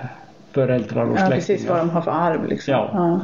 föräldrar 0.51 1.05
och 1.05 1.11
Ja 1.11 1.17
släktingar. 1.17 1.35
precis 1.35 1.69
vad 1.69 1.77
de 1.77 1.89
har 1.89 2.01
för 2.01 2.11
arv 2.11 2.47
liksom. 2.47 2.73
Ja. 2.73 2.89
Ja. 2.93 3.21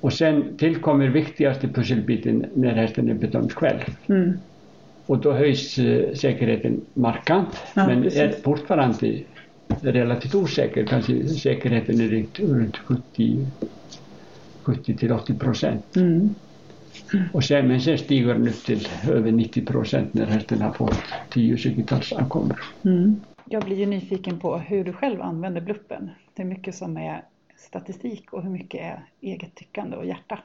Och 0.00 0.12
sen 0.12 0.56
tillkommer 0.58 1.08
viktigaste 1.08 1.68
pusselbiten 1.68 2.46
när 2.54 2.72
hästen 2.74 3.10
är 3.10 3.14
bedömd 3.14 3.52
själv. 3.52 3.80
Mm. 4.06 4.32
Och 5.06 5.18
då 5.18 5.32
höjs 5.32 5.78
eh, 5.78 6.14
säkerheten 6.14 6.80
markant 6.94 7.48
Ja, 7.74 7.86
men 7.86 8.02
precis. 8.02 8.20
är 8.20 8.32
fortfarande 8.42 9.18
relativt 9.80 10.34
osäker. 10.34 10.86
Kanske 10.86 11.28
säkerheten 11.28 12.00
är 12.00 12.26
runt 12.38 12.76
70, 12.76 13.46
70 14.62 14.96
till 14.96 15.12
80 15.12 15.34
procent. 15.34 15.96
Mm. 15.96 16.34
Och 17.32 17.44
sen, 17.44 17.80
stiger 17.80 18.34
den 18.34 18.48
upp 18.48 18.64
till 18.64 18.88
över 19.08 19.32
90 19.32 19.66
procent 19.66 20.14
när 20.14 20.26
hästen 20.26 20.62
har 20.62 20.72
fått 20.72 21.02
10-20-tals 21.30 22.12
avkommor. 22.12 22.60
Mm. 22.84 23.20
Jag 23.44 23.64
blir 23.64 23.76
ju 23.76 23.86
nyfiken 23.86 24.40
på 24.40 24.58
hur 24.58 24.84
du 24.84 24.92
själv 24.92 25.22
använder 25.22 25.60
bluppen. 25.60 26.10
Det 26.34 26.42
är 26.42 26.46
mycket 26.46 26.74
som 26.74 26.96
är 26.96 27.24
statistik 27.56 28.32
och 28.32 28.42
hur 28.42 28.50
mycket 28.50 28.80
är 28.80 29.04
eget 29.20 29.54
tyckande 29.54 29.96
och 29.96 30.06
hjärta. 30.06 30.38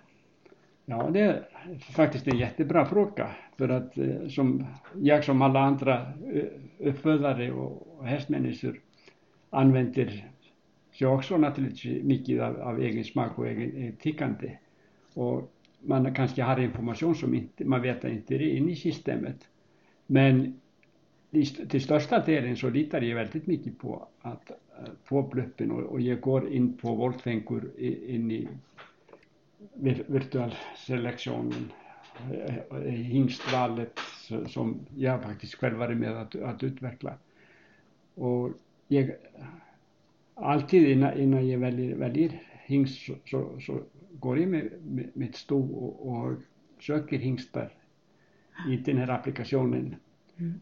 Ja, 0.86 1.10
det 1.10 1.20
är 1.20 1.44
faktiskt 1.92 2.28
en 2.28 2.38
jättebra 2.38 2.86
fråga. 2.86 3.30
För 3.58 3.70
att 3.70 3.98
eh, 3.98 4.28
som 4.28 4.66
jag 5.02 5.24
som 5.24 5.42
alla 5.42 5.60
andra 5.60 6.02
eh, 6.34 6.88
uppfödare 6.88 7.52
och 7.52 8.06
hästmänniskor 8.06 8.80
använder 9.50 10.26
sig 10.94 11.08
också 11.08 11.38
naturligtvis 11.38 12.04
mycket 12.04 12.42
av, 12.42 12.62
av 12.62 12.80
egen 12.80 13.04
smak 13.04 13.40
och 13.40 13.48
egen, 13.48 13.78
eget 13.78 14.00
tyckande. 14.00 14.52
Och 15.14 15.52
man 15.86 16.14
kanske 16.14 16.44
har 16.44 16.60
information 16.60 17.16
som 17.16 17.34
inte, 17.34 17.66
man 17.66 17.82
vet 17.82 18.04
inte 18.04 18.36
är 18.36 18.42
inne 18.42 18.72
i 18.72 18.76
systemet. 18.76 19.48
Men 20.08 20.60
till 21.70 21.82
största 21.82 22.20
delen 22.20 22.58
så 22.58 22.70
litar 22.70 23.02
jag 23.02 23.16
väldigt 23.16 23.48
mycket 23.48 23.80
på 23.80 24.08
att 24.22 24.50
eh, 24.50 24.56
få 25.04 25.22
bluppen 25.22 25.72
och, 25.72 25.84
och 25.84 26.02
jag 26.02 26.22
går 26.22 26.54
in 26.54 26.78
på 26.78 26.96
voltfänkor 26.96 27.72
in 27.78 28.32
i 28.32 28.48
virtuell 30.08 30.56
selektionen, 30.78 31.72
eh, 32.32 32.56
eh, 32.56 32.82
hingstvalet 32.92 34.00
som 34.48 34.80
jag 34.96 35.24
faktiskt 35.24 35.56
själv 35.56 35.78
varit 35.78 35.98
med 35.98 36.22
att, 36.22 36.36
att 36.36 36.64
utveckla. 36.64 37.14
Och 38.16 38.52
jag, 38.88 39.12
alltid 40.34 40.88
innan, 40.88 41.18
innan 41.18 41.48
jag 41.48 41.60
väljer, 41.60 41.96
väljer 41.96 42.42
hingst 42.66 43.06
så, 43.06 43.14
så, 43.26 43.60
så 43.60 43.82
går 44.20 44.40
jag 44.40 44.50
med, 44.50 44.72
med, 44.84 45.10
med 45.14 45.30
ett 45.30 45.36
sto 45.36 45.62
och, 45.74 46.08
och 46.10 46.38
söker 46.82 47.18
hingstar 47.18 47.72
i 48.70 48.78
den 48.78 48.98
här 48.98 49.08
applikationen. 49.10 49.96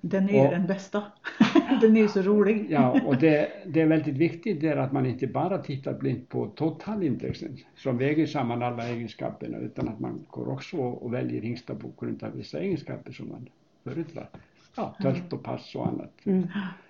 Den 0.02 0.30
är 0.30 0.46
Och- 0.46 0.52
den 0.52 0.68
bästa. 0.68 1.04
den 1.82 1.98
är 1.98 2.02
ju 2.02 2.08
så 2.08 2.22
rolig. 2.22 2.66
Ja, 2.70 3.02
och 3.06 3.18
det, 3.18 3.50
det 3.66 3.82
är 3.82 3.86
väldigt 3.88 4.18
viktigt 4.18 4.62
där 4.62 4.78
att 4.78 4.92
man 4.92 5.06
inte 5.06 5.28
bara 5.28 5.58
tittar 5.58 5.94
blint 6.00 6.30
på 6.30 6.48
totalindexen 6.48 7.58
som 7.76 7.98
väger 7.98 8.26
samman 8.26 8.64
alla 8.64 8.88
egenskaperna 8.88 9.58
utan 9.58 9.90
att 9.90 10.00
man 10.00 10.26
går 10.30 10.50
också 10.50 10.78
och 10.78 11.14
väljer 11.14 11.42
hingstar 11.42 11.76
på 11.76 11.92
grund 12.00 12.24
av 12.24 12.32
vissa 12.32 12.60
egenskaper 12.60 13.12
som 13.12 13.30
man 13.30 13.50
föredrar. 13.84 14.30
Ja, 14.76 14.96
tölt 15.02 15.34
och 15.34 15.44
pass 15.44 15.76
och 15.76 15.88
annat. 15.88 16.14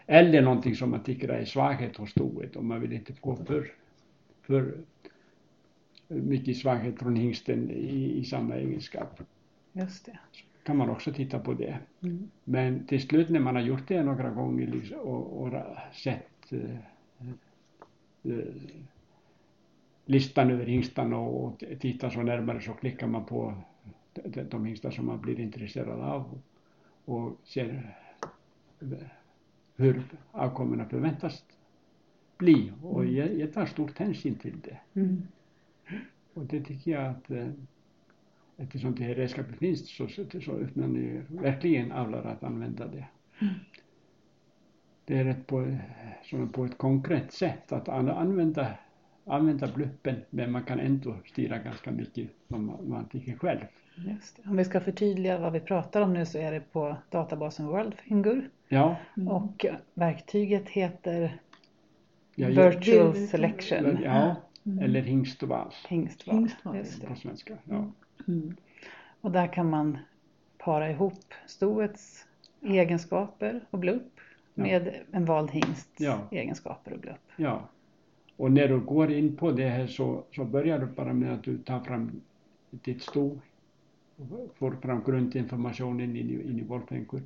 Eller 0.06 0.42
någonting 0.42 0.76
som 0.76 0.90
man 0.92 1.04
tycker 1.04 1.30
är 1.30 1.46
svaghet 1.46 1.98
hos 1.98 2.12
stoet 2.12 2.56
och 2.56 2.66
man 2.66 2.82
vill 2.82 2.94
inte 2.94 3.14
gå 3.22 3.36
för, 3.36 3.72
för 4.42 4.74
mycket 6.08 6.58
svaghet 6.58 7.00
från 7.00 7.16
hingsten 7.16 7.72
i, 7.72 8.18
i 8.18 8.24
samma 8.24 8.56
egenskap. 8.56 9.22
Just 9.74 10.06
det. 10.06 10.20
Kan 10.64 10.78
man 10.78 10.90
också 10.90 11.14
titta 11.14 11.40
på 11.40 11.54
det. 11.54 11.80
Mm. 12.02 12.30
Men 12.44 12.88
till 12.88 13.02
slut 13.02 13.30
när 13.30 13.40
man 13.40 13.56
har 13.56 13.62
gjort 13.62 13.88
det 13.88 14.04
några 14.04 14.30
gånger 14.30 14.68
liksom, 14.68 15.00
och, 15.00 15.42
och 15.42 15.54
sett 15.94 16.52
eh, 16.52 16.76
eh, 18.24 18.54
listan 20.06 20.52
över 20.52 20.66
hingstarna 20.66 21.18
och, 21.18 21.46
och 21.46 21.64
tittar 21.80 22.10
så 22.10 22.22
närmare 22.22 22.62
så 22.62 22.74
klickar 22.74 23.08
man 23.08 23.26
på 23.26 23.54
de, 24.14 24.44
de, 24.44 24.66
hingstar 24.66 24.92
som 24.92 25.06
man 25.06 25.22
blir 25.22 25.40
intresserad 25.40 26.02
av 26.02 26.40
och 27.06 27.38
ser 27.44 27.96
eh, 28.82 28.88
hur 29.76 30.04
avkommorna 30.32 30.86
förväntas 30.86 31.46
bli. 32.38 32.72
Och 32.82 33.06
jag, 33.06 33.40
jag 33.40 33.54
tar 33.54 33.66
stort 33.66 33.98
hänsyn 33.98 34.36
till 34.36 34.60
det. 34.64 34.78
Mm. 34.94 35.28
Och 36.34 36.46
det 36.46 36.62
tycker 36.62 36.92
jag 36.92 37.06
att 37.06 37.32
eh, 37.32 37.48
eftersom 38.58 38.96
det 38.96 39.04
här 39.04 39.16
redskapet 39.16 39.56
finns 39.58 39.90
så, 39.90 40.08
så, 40.08 40.52
uppmanar 40.52 41.00
jag 41.00 41.42
verkligen 41.42 41.92
avlare 41.92 42.30
att 42.30 42.44
använda 42.44 42.88
det. 42.88 43.06
Det 45.06 45.18
är 45.18 45.26
ett 45.26 45.48
på, 45.48 45.78
som 46.24 46.50
på 46.50 46.66
ett 46.66 46.78
konkret 46.78 47.32
sätt 47.34 47.72
att 47.72 47.90
an, 47.90 48.10
använda, 48.10 48.68
använda 49.26 49.68
bluppen 49.76 50.16
men 50.30 50.52
man 50.52 50.64
kan 50.64 50.80
ändå 50.80 51.16
styra 51.26 51.58
ganska 51.58 51.92
mycket 51.92 52.30
som 52.48 52.66
man, 52.66 52.90
man 52.90 53.06
tycker 53.06 53.36
själv. 53.38 53.60
Om 54.46 54.58
vi 54.58 54.66
ska 54.66 54.80
förtydliga 54.80 55.40
vad 55.40 55.54
vi 55.54 55.60
pratar 55.60 56.02
om 56.02 56.14
nu 56.14 56.26
så 56.26 56.38
är 56.38 56.52
det 56.52 56.60
på 56.72 56.96
databasen 57.10 57.68
Worldfingur 57.68 58.50
Ja, 58.68 58.96
och 59.30 59.66
verktyget 59.94 60.70
heter 60.70 61.38
jag 62.36 62.48
Virtual 62.50 63.14
Det- 63.14 63.28
Selection. 63.28 63.98
Ja 64.04 64.36
eller 64.82 65.02
hingst 65.02 65.44
och 65.44 65.50
vals 65.50 65.86
Hingstval. 65.90 66.36
Hingstval, 66.38 66.78
Just 66.78 67.02
det. 67.02 67.08
på 67.08 67.16
svenska. 67.16 67.58
Ja. 67.64 67.92
Mm. 68.28 68.56
Och 69.22 69.32
där 69.32 69.54
kan 69.54 69.70
man 69.70 69.98
para 70.58 70.92
ihop 70.92 71.34
stoets 71.48 72.26
egenskaper 72.62 73.62
och 73.70 73.80
blupp 73.80 74.20
Ja. 74.56 74.64
med 74.64 74.94
en 75.12 75.26
vald 75.26 75.52
hingsts 75.52 76.02
Ja. 76.02 76.20
egenskaper 76.32 76.94
och 76.94 77.00
blupp. 77.00 77.32
Ja. 77.36 77.70
Och 78.38 78.52
när 78.52 78.68
du 78.68 78.80
går 78.80 79.12
in 79.12 79.36
på 79.36 79.52
det 79.52 79.70
här 79.70 79.88
så, 79.88 80.24
så 80.36 80.46
börjar 80.46 80.80
du 80.80 80.86
bara 80.86 81.14
med 81.14 81.34
att 81.34 81.44
du 81.44 81.58
tar 81.58 81.80
fram 81.80 82.22
ditt 82.70 83.02
sto, 83.02 83.40
och 84.18 84.56
får 84.56 84.72
fram 84.72 85.04
grundinformationen 85.04 86.16
in 86.16 86.30
i, 86.30 86.50
in 86.50 86.60
i 86.60 86.64
Volfenkur. 86.64 87.22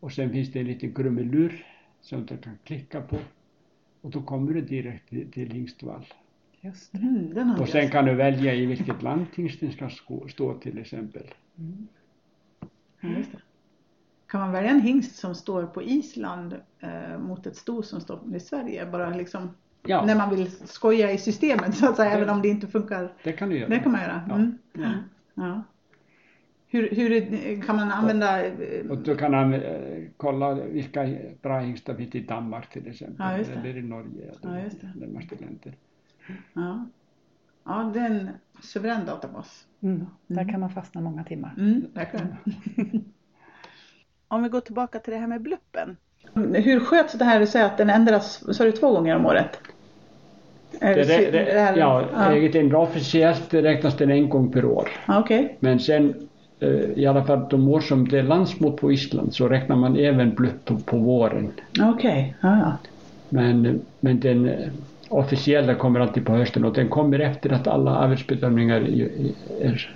Och 0.00 0.12
sen 0.12 0.30
finns 0.30 0.52
det 0.52 0.60
en 0.60 0.66
liten 0.66 0.94
krumelur 0.94 1.66
som 2.00 2.26
du 2.26 2.36
kan 2.36 2.58
klicka 2.64 3.00
på. 3.00 3.16
Och 4.00 4.10
då 4.10 4.22
kommer 4.22 4.52
du 4.54 4.60
direkt 4.60 5.08
till, 5.08 5.30
till 5.32 5.50
Hingstvall. 5.50 6.04
Just 6.64 6.92
det. 6.92 6.98
Mm, 6.98 7.50
Och 7.60 7.68
sen 7.68 7.90
kan 7.90 8.04
du 8.04 8.14
välja 8.14 8.54
i 8.54 8.66
vilket 8.66 9.02
land 9.02 9.26
hingsten 9.34 9.72
ska 9.72 9.88
stå 10.28 10.54
till 10.54 10.78
exempel. 10.78 11.22
Ja, 13.00 13.08
just 13.08 13.32
det. 13.32 13.38
Kan 14.26 14.40
man 14.40 14.52
välja 14.52 14.70
en 14.70 14.80
hingst 14.80 15.16
som 15.16 15.34
står 15.34 15.66
på 15.66 15.82
Island 15.82 16.56
eh, 16.80 17.18
mot 17.18 17.46
ett 17.46 17.56
sto 17.56 17.82
som 17.82 18.00
står 18.00 18.36
i 18.36 18.40
Sverige? 18.40 18.86
Bara 18.86 19.10
liksom 19.10 19.50
Ja, 19.86 20.04
när 20.06 20.16
man 20.16 20.30
vill 20.30 20.50
skoja 20.50 21.12
i 21.12 21.18
systemet 21.18 21.74
så 21.76 21.88
att 21.90 21.96
säga, 21.96 22.10
Det- 22.10 22.16
även 22.16 22.30
om 22.30 22.42
det 22.42 22.48
inte 22.48 22.66
funkar. 22.66 23.12
det 23.24 23.32
kan 23.32 23.48
du 23.48 23.58
göra. 23.58 23.68
Det 23.68 23.78
kan 23.78 23.92
man 23.92 24.00
göra. 24.00 24.22
Ja. 24.28 24.34
Mm. 24.34 24.58
Ja. 24.72 24.90
Ja. 25.34 25.62
Hur, 26.68 26.88
hur 26.90 27.62
kan 27.62 27.76
man 27.76 27.90
använda 27.90 28.46
eh, 28.46 28.90
Och 28.90 28.98
du 28.98 29.16
kan 29.16 29.54
eh, 29.54 30.02
kolla 30.16 30.54
vilka 30.54 31.08
bra 31.42 31.58
hingstar 31.60 31.94
finns 31.94 32.14
i 32.14 32.20
Danmark 32.20 32.70
till 32.70 32.86
exempel. 32.88 33.16
Ja. 33.18 33.60
Eller 33.60 33.76
i 33.76 33.82
Norge. 33.82 34.22
Eller 34.42 34.56
Ja, 34.58 34.64
just 34.64 34.80
det. 34.80 34.92
närmaste 34.96 35.34
länder. 35.40 35.72
Ja. 36.52 36.86
ja, 37.64 37.90
det 37.94 38.00
är 38.00 38.06
en 38.06 38.28
suverän 38.62 39.06
databas. 39.06 39.64
Mm. 39.82 40.06
Där 40.26 40.40
Mm. 40.42 40.52
kan 40.52 40.60
man 40.60 40.70
fastna 40.70 41.00
många 41.00 41.24
timmar. 41.24 41.54
Mm, 41.58 41.86
verkligen. 41.94 42.36
Om 44.28 44.42
vi 44.42 44.48
går 44.48 44.60
tillbaka 44.60 44.98
till 44.98 45.12
det 45.12 45.18
här 45.18 45.26
med 45.26 45.42
bluppen. 45.42 45.96
Hur 46.34 46.80
sköts 46.80 47.12
det 47.14 47.24
här? 47.24 47.40
Du 47.40 47.46
säger 47.46 47.66
att 47.66 47.76
den 47.78 47.90
ändras, 47.90 48.56
sa 48.56 48.64
du 48.64 48.72
två 48.72 48.92
gånger 48.92 49.16
om 49.16 49.26
året? 49.26 49.58
Det, 50.80 50.94
det, 50.94 51.30
det, 51.30 51.76
ja, 51.76 52.04
ja. 52.52 52.78
officiellt 52.78 53.54
räknas 53.54 53.96
den 53.96 54.10
en 54.10 54.28
gång 54.28 54.52
per 54.52 54.64
år. 54.64 54.88
Okej. 55.08 55.56
Men 55.60 55.80
sen 55.80 56.28
eh, 56.60 56.68
i 56.70 57.06
alla 57.06 57.24
fall 57.24 57.46
de 57.50 57.68
år 57.68 57.80
som 57.80 58.08
det 58.08 58.18
är 58.18 58.22
landsmot 58.22 58.76
på 58.76 58.92
Island 58.92 59.34
så 59.34 59.48
räknar 59.48 59.76
man 59.76 59.96
även 59.96 60.34
blupp 60.34 60.64
på, 60.64 60.78
på 60.78 60.96
våren. 60.98 61.52
Okej. 61.82 62.36
Ja, 62.40 62.58
ja. 62.58 62.72
Men, 63.28 63.80
men 64.00 64.20
den 64.20 64.50
officiella 65.18 65.74
kommer 65.74 66.00
alltid 66.00 66.26
på 66.26 66.32
hösten 66.32 66.64
och 66.64 66.72
den 66.74 66.88
kommer 66.88 67.18
efter 67.18 67.52
att 67.52 67.66
alla 67.66 67.90
arbetsbedömningar 67.96 68.80
är, 69.60 69.88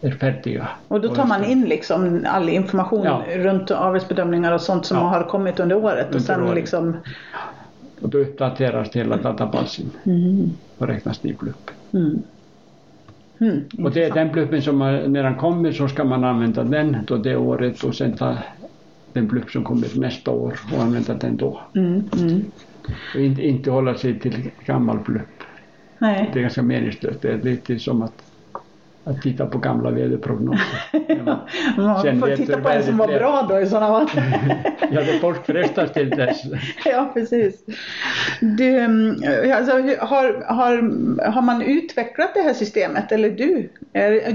är 0.00 0.10
färdiga. 0.10 0.68
Och 0.88 1.00
då 1.00 1.08
tar 1.08 1.26
man 1.26 1.44
in 1.44 1.62
liksom 1.64 2.24
all 2.28 2.48
information 2.48 3.04
Ja. 3.04 3.22
runt 3.36 3.70
avelsbedömningar 3.70 4.52
och 4.52 4.60
sånt 4.60 4.86
som 4.86 4.96
Ja. 4.96 5.02
har 5.02 5.22
kommit 5.22 5.60
under 5.60 5.76
året 5.76 6.06
och 6.08 6.14
Under 6.14 6.26
sen 6.26 6.42
året. 6.42 6.54
liksom 6.54 6.96
Och 8.00 8.08
då 8.08 8.18
uppdateras 8.18 8.96
hela 8.96 9.16
databasen 9.16 9.90
mm. 10.04 10.50
och 10.78 10.86
räknas 10.86 11.24
i 11.24 11.32
blupp. 11.32 11.70
Mm. 11.92 12.22
Mm. 13.38 13.64
Och 13.84 13.90
det 13.90 14.04
är 14.04 14.14
den 14.14 14.32
bluppen 14.32 14.62
som 14.62 14.76
man, 14.78 15.12
när 15.12 15.22
den 15.22 15.34
kommer 15.34 15.72
så 15.72 15.88
ska 15.88 16.04
man 16.04 16.24
använda 16.24 16.64
den 16.64 16.96
då 17.06 17.16
det 17.16 17.36
året 17.36 17.84
och 17.84 17.94
sen 17.94 18.12
ta 18.16 18.36
den 19.16 19.26
blupp 19.26 19.50
som 19.50 19.64
kommer 19.64 20.00
nästa 20.00 20.30
år 20.30 20.58
och 20.72 20.82
använda 20.82 21.14
den 21.14 21.36
då. 21.36 21.60
Mm. 21.74 22.04
Mm. 22.18 22.44
Och 23.14 23.20
inte, 23.20 23.42
inte 23.42 23.70
hålla 23.70 23.94
sig 23.94 24.20
till 24.20 24.50
gammal 24.66 24.98
blupp. 24.98 25.42
Nej. 25.98 26.30
Det 26.32 26.38
är 26.38 26.42
ganska 26.42 26.62
meningslöst. 26.62 27.22
Det 27.22 27.28
är 27.28 27.42
lite 27.42 27.78
som 27.78 28.02
att, 28.02 28.22
att 29.06 29.22
titta 29.22 29.46
på 29.46 29.58
gamla 29.58 29.90
väderprognoser. 29.90 30.78
Man 31.76 32.02
Sen 32.02 32.20
får 32.20 32.36
titta 32.36 32.60
på 32.60 32.68
en 32.68 32.82
som 32.82 32.96
var 32.96 33.06
bra 33.06 33.46
då 33.48 33.60
i 33.60 33.66
sådana 33.66 33.86
fall. 33.86 34.08
ja, 34.90 35.00
det 35.00 35.18
folk 35.20 35.46
frestas 35.46 35.92
till 35.92 36.10
dess. 36.10 36.42
ja, 36.84 37.10
precis. 37.14 37.64
Du, 38.40 38.78
mm, 38.78 39.10
alltså, 39.54 39.72
har, 40.06 40.54
har, 40.54 41.30
har 41.30 41.42
man 41.42 41.62
utvecklat 41.62 42.34
det 42.34 42.40
här 42.40 42.52
systemet 42.52 43.12
eller 43.12 43.30
du? 43.30 43.68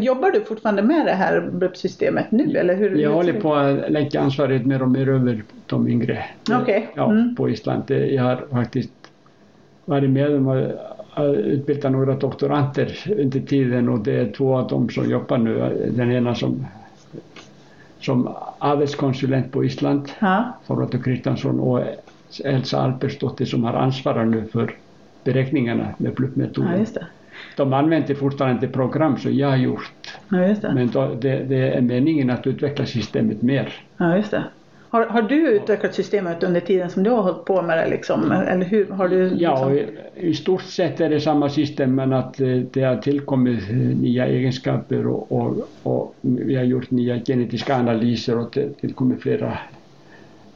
Jobbar 0.03 0.31
du 0.31 0.41
fortfarande 0.41 0.81
med 0.81 1.05
det 1.05 1.13
här 1.13 1.71
systemet 1.73 2.31
nu 2.31 2.57
eller 2.57 2.75
hur? 2.75 2.95
Jag 2.95 3.09
hur 3.09 3.15
håller 3.15 3.33
på 3.33 3.55
att 3.55 3.91
lägga 3.91 4.21
ansvaret 4.21 4.65
mer 4.65 4.81
och 4.81 4.89
mer 4.89 5.09
över 5.09 5.43
de 5.65 5.87
yngre 5.87 6.23
Okej. 6.61 6.89
ja, 6.95 7.11
Mm. 7.11 7.35
på 7.35 7.49
Island. 7.49 7.83
Jag 7.89 8.23
har 8.23 8.47
faktiskt 8.51 8.93
varit 9.85 10.09
med 10.09 10.35
om 10.35 10.71
utbilda 11.17 11.89
några 11.89 12.15
doktoranter 12.15 12.97
under 13.17 13.39
tiden 13.39 13.89
och 13.89 13.99
det 13.99 14.19
är 14.19 14.31
två 14.31 14.57
av 14.57 14.67
dem 14.67 14.89
som 14.89 15.09
jobbar 15.09 15.37
nu. 15.37 15.91
Den 15.97 16.11
ena 16.11 16.35
som, 16.35 16.65
som 17.99 18.35
avelskonsulent 18.57 19.51
på 19.51 19.65
Island, 19.65 20.11
Ja, 20.19 20.57
Kristiansson 21.03 21.59
och 21.59 21.81
Elsa 22.43 22.81
Alpersdotter 22.81 23.45
som 23.45 23.63
har 23.63 23.73
ansvarat 23.73 24.27
nu 24.27 24.45
för 24.45 24.75
beräkningarna 25.23 25.87
med 25.97 26.15
ja, 26.55 26.77
just 26.77 26.93
det. 26.93 27.05
De 27.57 27.73
använder 27.73 28.15
fortfarande 28.15 28.67
program 28.67 29.17
som 29.17 29.33
jag 29.33 29.49
har 29.49 29.57
gjort 29.57 30.17
Ja, 30.29 30.37
det. 30.37 30.71
men 30.73 30.87
då, 30.87 31.13
det, 31.21 31.43
det 31.43 31.69
är 31.69 31.81
meningen 31.81 32.29
att 32.29 32.47
utveckla 32.47 32.85
systemet 32.85 33.41
mer. 33.41 33.73
Ja. 33.97 34.23
Har, 34.91 35.05
har 35.05 35.21
du 35.21 35.49
utvecklat 35.49 35.93
systemet 35.95 36.43
under 36.43 36.61
tiden 36.61 36.89
som 36.89 37.03
du 37.03 37.09
har 37.09 37.21
hållit 37.21 37.45
på 37.45 37.61
med 37.61 37.77
det 37.77 37.89
liksom? 37.89 38.31
Eller 38.31 38.65
hur 38.65 38.89
har 38.89 39.07
du? 39.07 39.35
Ja, 39.37 39.69
Liksom... 39.69 39.73
i, 40.15 40.29
i 40.29 40.33
stort 40.33 40.61
sett 40.61 40.99
är 41.01 41.09
det 41.09 41.19
samma 41.21 41.49
system 41.49 41.95
men 41.95 42.13
att 42.13 42.39
eh, 42.41 42.47
det 42.73 42.81
har 42.83 42.95
tillkommit 42.97 43.69
eh, 43.69 43.75
nya 43.75 44.27
egenskaper 44.27 45.07
och, 45.07 45.31
och, 45.31 45.75
och 45.83 46.19
vi 46.21 46.55
har 46.55 46.63
gjort 46.63 46.91
nya 46.91 47.19
genetiska 47.25 47.75
analyser 47.75 48.37
och 48.37 48.49
det 48.53 48.77
tillkommit 48.77 49.21
flera 49.21 49.57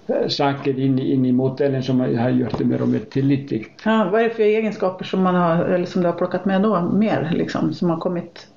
eh, 0.07 0.27
saker 0.27 0.79
in, 0.79 0.99
i- 0.99 1.11
in 1.13 1.25
i 1.25 1.31
modellen 1.31 1.83
som 1.83 1.99
har 1.99 2.13
har 2.13 2.29
gjort 2.29 2.57
det 2.57 2.65
mer 2.65 2.81
och 2.81 2.89
mer 2.89 2.99
tillitligt. 2.99 3.81
Ja, 3.85 4.09
vad 4.11 4.21
är 4.21 4.23
det 4.23 4.29
för 4.35 4.43
egenskaper 4.43 5.05
som, 5.05 5.23
man 5.23 5.35
har, 5.35 5.65
eller 5.65 5.85
som 5.85 6.01
du 6.01 6.07
har 6.07 6.17
plockat 6.17 6.45
med 6.45 6.61
då 6.61 6.81
mer 6.81 7.31
liksom? 7.35 7.73
Som 7.73 7.89
har 7.89 7.97
kommit 7.99 8.47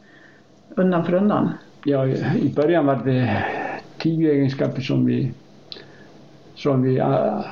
undan 0.76 1.04
för 1.04 1.12
undan? 1.14 1.50
Ja, 1.85 2.06
i 2.37 2.52
början 2.56 2.87
var 2.87 3.05
det 3.05 3.44
tio 3.98 4.33
egenskaper 4.33 4.81
som 4.81 5.07
vi, 5.07 5.35
som 6.59 6.83
vi 6.83 7.01
uh, 7.01 7.44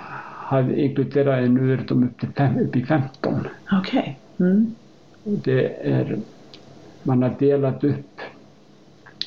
har 0.49 0.73
inkluderat, 0.79 1.51
nu 1.51 1.73
är 1.73 1.81
de 1.89 2.05
upp, 2.05 2.21
till 2.21 2.29
fem, 2.29 2.59
upp 2.59 2.77
i 2.77 2.85
15. 2.85 3.47
Okej. 3.73 4.19
Mm. 4.41 4.75
Det 5.25 5.67
är, 5.91 6.19
man 7.03 7.23
har 7.23 7.33
delat 7.39 7.85
upp 7.85 8.21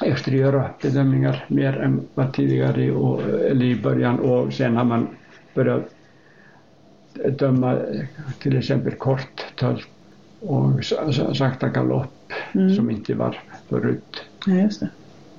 exteriöra 0.03 0.69
bedömningar 0.81 1.45
mer 1.47 1.77
än 1.79 2.01
vad 2.13 2.33
tidigare 2.33 2.91
och, 2.91 3.21
eller 3.21 3.65
i 3.65 3.75
början 3.81 4.19
och 4.19 4.53
sen 4.53 4.77
har 4.77 4.83
man 4.83 5.07
börjat 5.55 5.89
döma 7.39 7.77
till 8.39 8.57
exempel 8.57 8.93
korttölt 8.93 9.87
och 10.39 10.83
sa- 10.85 11.11
sa- 11.11 11.33
sakta 11.33 11.67
galopp 11.69 12.13
Mm. 12.53 12.75
som 12.75 12.89
inte 12.91 13.13
var 13.13 13.37
förut. 13.69 14.21
Ja, 14.45 14.53
just 14.53 14.79
det. 14.79 14.89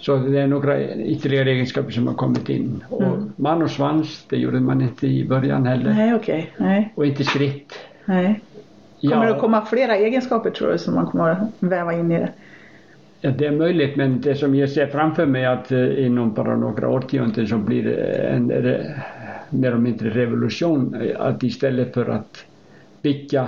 Så 0.01 0.17
det 0.17 0.41
är 0.41 0.47
några 0.47 0.95
ytterligare 0.95 1.51
egenskaper 1.51 1.91
som 1.91 2.07
har 2.07 2.15
kommit 2.15 2.49
in. 2.49 2.85
Och 2.89 3.03
Mm. 3.03 3.33
man 3.37 3.63
och 3.63 3.71
svans, 3.71 4.25
det 4.31 4.37
gjorde 4.37 4.61
man 4.61 4.81
inte 4.83 5.07
i 5.07 5.25
början 5.25 5.67
heller. 5.67 5.95
Nej, 5.95 6.15
okej. 6.15 6.53
Nej, 6.57 6.93
Och 6.95 7.07
inte 7.07 7.25
skritt. 7.25 7.73
nej. 8.05 8.41
Kommer 9.01 9.17
Ja. 9.17 9.23
det 9.25 9.35
att 9.35 9.41
komma 9.41 9.67
flera 9.67 9.97
egenskaper 9.97 10.51
tror 10.51 10.73
du 10.73 10.79
som 10.79 10.95
man 10.95 11.07
kommer 11.07 11.31
att 11.31 11.39
väva 11.61 11.93
in 11.95 12.13
i 12.13 12.19
det? 12.19 12.33
Ja, 13.21 13.31
det 13.31 13.47
är 13.47 13.51
möjligt, 13.51 13.97
men 13.97 14.21
det 14.21 14.35
som 14.35 14.55
jag 14.55 14.69
ser 14.71 14.87
framför 14.87 15.27
mig 15.27 15.47
att 15.47 15.73
eh, 15.73 16.07
inom 16.07 16.33
bara 16.35 16.57
några 16.57 16.89
årtionden 16.89 17.47
så 17.47 17.57
blir 17.59 17.83
det 17.85 17.97
en 18.29 18.47
mer 18.47 19.69
eller 19.69 19.77
mindre 19.79 20.11
revolution. 20.11 20.95
eh, 20.95 21.21
Att 21.21 21.43
istället 21.43 21.95
för 21.95 22.11
att 22.11 22.45
bygga 23.03 23.47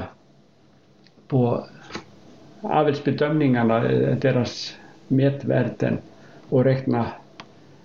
på 1.29 1.65
avelsbedömningarna, 2.61 3.89
eh, 3.91 4.17
deras 4.17 4.77
mätvärden 5.09 5.99
och 6.53 6.65
räkna 6.65 7.07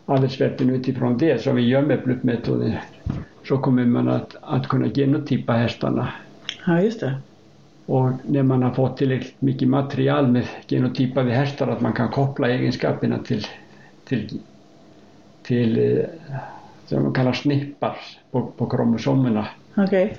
avelsvärden 0.05 0.69
utifrån 0.69 1.17
det 1.17 1.41
som 1.41 1.55
vi 1.55 1.61
gör 1.61 1.81
med 1.81 2.03
bluffmetoden 2.03 2.73
så 3.47 3.57
kommer 3.57 3.85
man 3.85 4.07
att, 4.07 4.35
att 4.41 4.67
kunna 4.67 4.87
genotypa 4.87 5.53
hästarna 5.53 6.09
Ja, 6.65 6.81
just 6.81 6.99
det. 6.99 7.15
och 7.85 8.11
när 8.25 8.43
man 8.43 8.63
har 8.63 8.71
fått 8.73 8.97
tillräckligt 8.97 9.41
mycket 9.41 9.67
material 9.67 10.27
med 10.27 10.45
genotypade 10.67 11.31
hästar 11.31 11.67
att 11.67 11.81
man 11.81 11.93
kan 11.93 12.09
koppla 12.11 12.49
egenskaperna 12.49 13.17
till, 13.17 13.45
till, 14.05 14.39
till 15.43 15.97
eh, 15.97 16.05
som 16.85 17.03
man 17.03 17.13
kallar 17.13 17.33
snippar 17.33 17.97
på, 18.31 18.41
på 18.57 18.65
kromosomerna 18.69 19.47
Okej. 19.77 20.17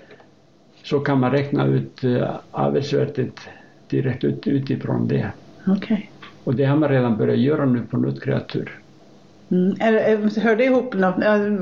så 0.83 1.01
kan 1.01 1.21
man 1.21 1.31
räkna 1.31 1.67
ut 1.67 2.05
eh, 2.05 2.31
avelsvärdet 2.51 3.41
direkt 3.91 4.25
ut, 4.25 4.47
utifrån 4.47 5.09
det. 5.09 5.33
Okej. 5.67 6.11
Och 6.49 6.55
det 6.55 6.65
har 6.65 6.77
man 6.77 6.89
redan 6.89 7.17
börjat 7.17 7.39
göra 7.39 7.65
nu 7.65 7.81
på 7.91 7.97
nötkreatur. 7.97 8.79
Mm. 9.51 9.75
Hör 10.43 10.57
det 10.57 10.65
ihop 10.65 10.95
något? 10.95 11.15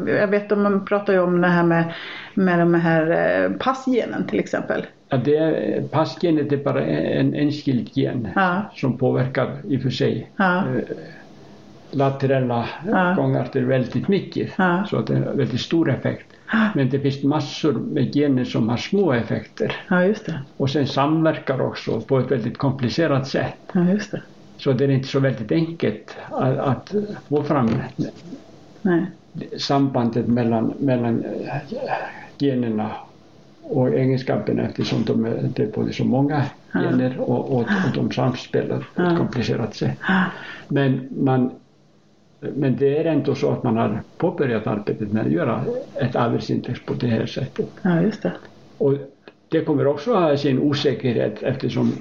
Jag 0.06 0.28
vet 0.28 0.52
att 0.52 0.58
man 0.58 0.84
pratar 0.84 1.12
ju 1.12 1.18
om 1.20 1.40
det 1.40 1.48
här 1.48 1.62
med, 1.62 1.92
med 2.34 2.58
de 2.58 2.74
här 2.74 3.10
eh, 3.44 3.50
passgenen 3.58 4.26
till 4.26 4.38
exempel. 4.38 4.86
Ja, 5.08 5.16
det 5.16 5.36
är, 5.36 5.82
passgenet 5.82 6.52
är 6.52 6.56
bara 6.56 6.84
en 6.84 7.34
enskild 7.34 7.88
gen 7.92 8.28
Ja. 8.34 8.62
som 8.74 8.98
påverkar 8.98 9.56
i 9.68 9.76
och 9.78 9.82
för 9.82 9.90
sig 9.90 10.30
Ja. 10.36 10.58
eh, 10.58 10.64
laterella 11.90 12.68
Ja. 12.86 13.14
gångarter 13.16 13.62
väldigt 13.62 14.08
mycket. 14.08 14.50
Ja. 14.58 14.84
Så 14.90 14.96
att 14.98 15.06
det 15.06 15.12
är 15.12 15.16
en 15.16 15.36
väldigt 15.36 15.60
stor 15.60 15.90
effekt. 15.90 16.26
Men 16.74 16.88
det 16.90 16.98
finns 17.00 17.22
massor 17.24 17.72
med 17.72 18.14
gener 18.14 18.44
som 18.44 18.68
har 18.68 18.76
små 18.76 19.12
effekter 19.12 19.76
Ja, 19.90 20.04
just 20.04 20.26
det. 20.26 20.40
och 20.56 20.70
sen 20.70 20.86
samverkar 20.86 21.60
också 21.60 22.00
på 22.00 22.18
ett 22.18 22.30
väldigt 22.30 22.58
komplicerat 22.58 23.26
sätt. 23.28 23.54
Ja, 23.72 23.80
just 23.90 24.10
det. 24.12 24.22
Så 24.58 24.72
det 24.72 24.84
är 24.84 24.88
inte 24.88 25.08
så 25.08 25.20
väldigt 25.20 25.52
enkelt 25.52 26.16
att, 26.30 26.58
att 26.58 26.94
få 27.28 27.42
fram 27.42 27.70
Nej. 28.82 29.06
sambandet 29.58 30.26
mellan, 30.26 30.74
mellan 30.78 31.24
eh, 31.24 31.56
generna 32.38 32.90
och 33.62 33.88
egenskaperna 33.88 34.62
eftersom 34.62 35.04
de 35.04 35.24
är, 35.24 35.50
det 35.54 35.62
är 35.62 35.66
både 35.66 35.92
så 35.92 36.04
många 36.04 36.44
gener 36.72 37.20
och, 37.20 37.52
och, 37.52 37.60
och 37.60 37.94
de 37.94 38.12
samspelar 38.12 38.86
på 38.94 39.02
ett 39.02 39.18
komplicerat 39.18 39.74
sätt. 39.74 39.98
Men, 40.68 41.08
man, 41.10 41.50
men 42.40 42.76
det 42.76 42.98
är 42.98 43.04
ändå 43.04 43.34
så 43.34 43.50
att 43.50 43.62
man 43.62 43.76
har 43.76 44.02
påbörjat 44.16 44.66
arbetet 44.66 45.12
med 45.12 45.26
att 45.26 45.32
göra 45.32 45.64
ett 45.94 46.16
avelsindex 46.16 46.80
på 46.86 46.94
det 46.94 47.06
här 47.06 47.26
sättet. 47.26 47.68
Ja, 47.82 48.02
just 48.02 48.22
det. 48.22 48.32
Och 48.78 48.94
det 49.48 49.60
kommer 49.60 49.86
också 49.86 50.14
ha 50.14 50.36
sin 50.36 50.58
osäkerhet 50.58 51.42
eftersom, 51.42 51.92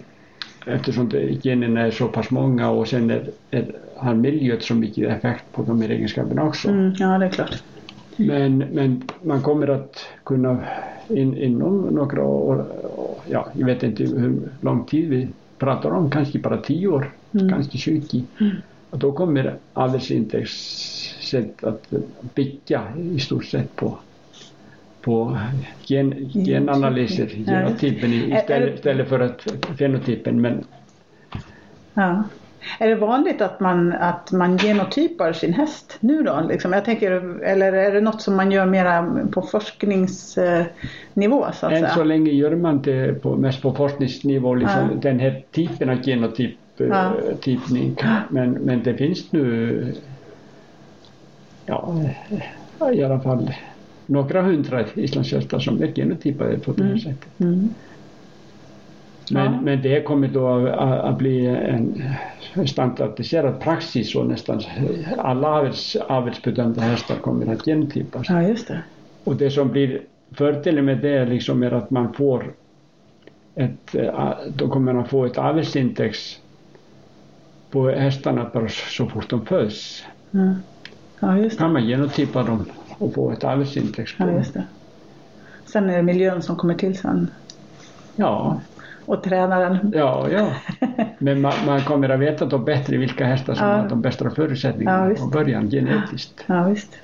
eftersom 0.66 1.12
generna 1.44 1.82
är 1.82 1.92
så 1.92 2.08
pass 2.08 2.32
många 2.32 2.70
och 2.70 2.88
sen 2.88 3.10
är, 3.10 3.30
är, 3.52 3.66
har 3.96 4.14
miljön 4.14 4.62
så 4.62 4.76
mycket 4.76 5.10
effekt 5.10 5.44
på 5.52 5.64
de 5.64 5.82
här 5.82 5.90
egenskaperna 5.90 6.44
också. 6.44 6.70
Mm, 6.70 6.94
ja, 6.98 7.18
det 7.18 7.26
är 7.26 7.30
klart. 7.30 7.64
Men, 8.16 8.58
men 8.58 9.04
man 9.24 9.42
kommer 9.42 9.68
att 9.68 10.06
kunna 10.24 10.58
in, 11.10 11.38
inom 11.38 11.82
några 11.82 12.24
år, 12.24 12.66
ja, 13.30 13.48
jag 13.54 13.66
vet 13.66 13.84
inte 13.84 14.04
hur 14.04 14.50
lång 14.62 14.86
tid 14.86 15.10
vi 15.10 15.28
pratar 15.58 15.90
om, 15.90 16.10
kanske 16.10 16.40
bara 16.40 16.58
10 16.58 16.88
år, 16.88 17.12
Mm. 17.40 17.50
kanske 17.50 17.78
20. 17.78 18.24
Och 18.90 19.00
då 19.00 19.12
kommer 19.12 19.56
avelsindex 19.74 20.52
sätt 21.22 21.64
att 21.64 21.94
bygga 22.36 22.84
i 23.12 23.20
stort 23.20 23.46
sett 23.46 23.76
på, 23.76 23.98
på 25.06 25.38
gen, 25.86 26.30
genanalyser, 26.34 27.30
Ja, 27.48 27.54
genotypen 27.54 28.14
istället, 28.14 28.76
istället 28.76 29.10
för 29.10 29.20
att 29.20 29.42
fenotypen. 29.78 30.42
Men 30.42 30.64
Ja. 31.94 32.24
Är 32.80 32.88
det 32.90 32.96
vanligt 32.96 33.42
att 33.42 33.60
man, 33.60 33.94
att 33.94 34.32
man 34.32 34.58
genotypar 34.58 35.34
sin 35.34 35.54
häst 35.54 35.98
nu 36.00 36.24
då? 36.24 36.42
Liksom? 36.50 36.74
Jag 36.74 36.86
tänker, 36.86 37.42
eller 37.44 37.74
är 37.74 37.92
det 37.92 38.02
något 38.02 38.22
som 38.22 38.36
man 38.36 38.52
gör 38.52 38.66
mera 38.66 39.16
på 39.32 39.42
forskningsnivå 39.42 41.46
så 41.54 41.66
att 41.66 41.72
än 41.72 41.80
säga? 41.80 41.90
så 41.90 42.04
länge 42.04 42.32
gör 42.32 42.56
man 42.56 42.82
det 42.82 43.22
på, 43.22 43.36
mest 43.36 43.62
på 43.62 43.74
forskningsnivå, 43.74 44.56
liksom 44.56 44.90
Ja. 44.94 45.00
den 45.02 45.20
här 45.20 45.44
typen 45.52 45.90
av 45.90 46.02
genotyp, 46.08 46.56
Ja. 46.78 46.86
eh, 46.86 47.12
typning. 47.42 47.96
Men, 48.30 48.52
men 48.52 48.84
det 48.84 48.94
finns 48.94 49.32
nu 49.32 49.94
ja, 51.66 51.96
i 52.94 53.04
alla 53.04 53.20
fall 53.20 53.54
några 54.06 54.42
hundra 54.42 54.86
islandshästar 54.96 55.60
som 55.60 55.84
är 55.84 55.88
genotypade 55.96 56.60
på 56.60 56.72
det 56.72 56.84
här 56.84 56.90
Mm. 56.90 57.00
sättet. 57.00 57.40
Mm. 57.40 57.70
Men, 59.32 59.54
Ja. 59.54 59.62
men 59.62 59.82
det 59.82 60.02
kommer 60.02 60.28
då 60.28 60.68
att, 60.68 61.18
bli 61.18 61.46
en 61.48 62.04
standardiserad 62.68 63.60
praxis 63.60 64.16
och 64.16 64.26
nästan 64.28 64.62
alla 65.18 65.48
avels, 65.48 65.96
avelsbedömda 65.96 66.82
hästar 66.82 67.16
kommer 67.16 67.54
att 67.54 67.68
genotypas. 67.68 68.30
Ja, 68.30 68.42
just 68.42 68.68
det. 68.68 68.80
Och 69.24 69.36
det 69.36 69.50
som 69.52 69.70
blir 69.72 70.02
fördelen 70.32 70.86
med 70.86 70.98
det 70.98 71.26
liksom 71.26 71.64
är 71.64 71.72
att 71.72 71.90
man 71.90 72.14
får 72.14 72.54
ett, 73.56 73.96
eh, 73.96 74.30
då 74.56 74.68
kommer 74.70 74.94
man 74.94 75.08
få 75.08 75.26
ett 75.26 75.38
avelsindex 75.38 76.40
på 77.72 77.90
hästarna 77.90 78.50
bara 78.54 78.68
så 78.70 79.06
fort 79.06 79.30
de 79.30 79.46
föds. 79.46 80.04
Ja, 80.32 80.54
ja 81.20 81.38
just 81.38 81.58
det. 81.58 81.64
kan 81.64 81.74
man 81.74 81.86
genotypa 81.88 82.44
dem 82.44 82.66
och 82.98 83.14
få 83.14 83.32
ett 83.32 83.44
på 84.18 84.24
Ja. 84.24 84.64
Sen 85.66 85.90
är 85.90 85.96
det 85.98 86.04
miljön 86.04 86.42
som 86.42 86.56
kommer 86.56 86.74
till 86.76 86.98
sen. 86.98 87.32
Ja, 88.16 88.62
Och 89.06 89.24
tränaren. 89.24 89.92
ja, 89.96 90.28
ja. 90.32 90.48
Men 91.20 91.42
man, 91.42 91.54
man 91.66 91.82
kommer 91.82 92.10
att 92.10 92.20
veta 92.20 92.46
då 92.46 92.58
bättre 92.58 92.98
vilka 92.98 93.26
hästar 93.26 93.54
som 93.54 93.68
Ja. 93.68 93.76
har 93.78 93.90
de 93.90 94.02
bästa 94.02 94.26
Ja, 94.26 94.32
förutsättningarna 94.32 95.08
visst. 95.08 95.22
från 95.22 95.30
början 95.32 95.70
genetiskt. 95.70 96.44
Ja, 96.48 96.64
visst. 96.64 96.96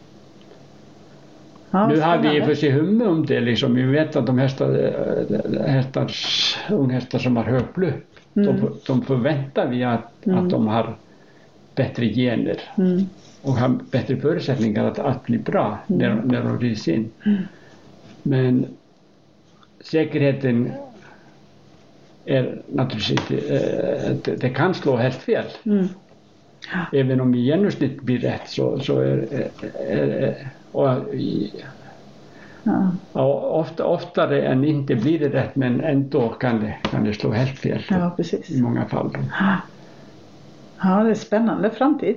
Ja, 1.72 1.88
nu 1.88 2.00
har 2.02 2.18
vi 2.18 2.38
i 2.38 2.42
och 2.42 2.46
för 2.46 2.56
sig 2.56 2.72
hum 2.72 3.02
om 3.02 3.26
det 3.26 3.40
liksom. 3.40 3.76
Vi 3.76 3.84
vet 3.84 4.16
att 4.16 4.26
de 4.28 4.40
hästar, 4.40 4.70
eh, 4.70 5.66
hästars, 5.68 6.58
unghästar 6.70 7.20
som 7.20 7.38
har 7.38 7.44
högblod, 7.44 7.94
Mm. 8.36 8.56
de, 8.60 8.70
de 8.88 9.02
förväntar 9.02 9.68
vi 9.68 9.84
att, 9.84 10.26
Mm. 10.26 10.40
att 10.40 10.50
de 10.50 10.68
har 10.68 10.96
bättre 11.76 12.06
gener 12.06 12.58
Mm. 12.78 13.02
och 13.42 13.54
har 13.54 13.70
bättre 13.92 14.18
förutsättningar 14.18 14.86
att, 14.86 15.00
att 15.00 15.24
bli 15.26 15.38
bra 15.38 15.78
när, 15.88 16.10
Mm. 16.12 16.28
när 16.28 16.44
de 16.44 16.60
rids 16.60 16.88
in. 16.88 17.10
Men 18.24 18.66
säkerheten 19.80 20.72
är 22.26 22.62
naturligtvis 22.68 23.12
inte, 23.32 23.56
eh, 23.56 24.12
det, 24.24 24.36
det 24.36 24.50
kan 24.50 24.74
slå 24.74 24.96
helt 24.96 25.16
fel. 25.16 25.46
Mm. 25.66 25.88
Även 26.94 27.22
om 27.22 27.36
i 27.36 27.40
genomsnitt 27.40 28.02
blir 28.02 28.20
rätt 28.20 28.48
så, 28.50 28.80
så 28.80 29.00
är, 29.00 29.50
är, 29.90 30.48
Ja. 32.64 32.92
ja, 33.14 33.34
ofta, 33.42 33.86
oftare 33.86 34.42
än 34.42 34.66
inte 34.66 34.96
blir 34.96 35.20
det 35.20 35.30
rätt 35.30 35.56
men 35.56 35.82
ändå 35.82 36.30
kan 36.30 36.60
det, 36.60 36.76
kan 36.92 37.04
det 37.04 37.14
slå 37.14 37.32
helt 37.32 37.60
fel 37.60 37.82
ja, 37.90 38.16
i 38.48 38.62
många 38.62 38.86
fall. 38.86 39.18
Ja, 40.84 41.04
det 41.04 41.10
är 41.10 41.16
spännande 41.16 41.70
framtid. 41.70 42.16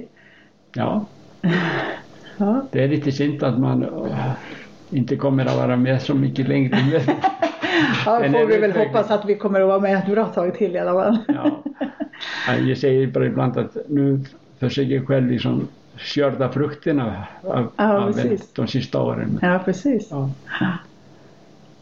Ja, 0.75 1.07
Ja. 2.37 2.67
det 2.73 2.85
är 2.85 2.89
lite 2.89 3.13
synd 3.13 3.43
att 3.43 3.59
man 3.59 3.83
eh, 3.83 4.33
inte 4.91 5.17
kommer 5.17 5.47
att 5.47 5.57
vara 5.57 5.77
med 5.77 6.03
så 6.03 6.15
mycket 6.15 6.49
längre. 6.49 7.01
Ja, 8.07 8.19
får 8.21 8.47
vi 8.47 8.59
väl 8.59 8.71
utveckling. 8.71 8.87
hoppas 8.87 9.11
att 9.11 9.25
vi 9.25 9.35
kommer 9.35 9.61
att 9.61 9.67
vara 9.69 9.79
med 9.81 9.99
ett 9.99 10.07
bra 10.07 10.25
tag 10.27 10.55
till 10.55 10.77
i 10.77 10.79
alla 10.79 10.93
fall. 10.93 11.19
ja. 11.29 11.63
Ja, 12.47 12.55
Jag 12.57 12.79
säger 12.79 13.07
bara 13.07 13.27
ibland 13.27 13.57
att 13.59 13.77
nu 13.89 14.21
försöker 14.61 14.95
jag 14.95 15.07
själv 15.07 15.31
liksom 15.31 15.69
skörda 15.97 16.49
frukterna 16.49 17.25
av, 17.43 17.73
Ja, 17.77 17.97
av 17.99 18.13
de 18.57 18.67
sista 18.67 19.03
åren. 19.03 19.39
Ja, 19.43 19.61
precis. 19.65 20.09
Ja. 20.11 20.31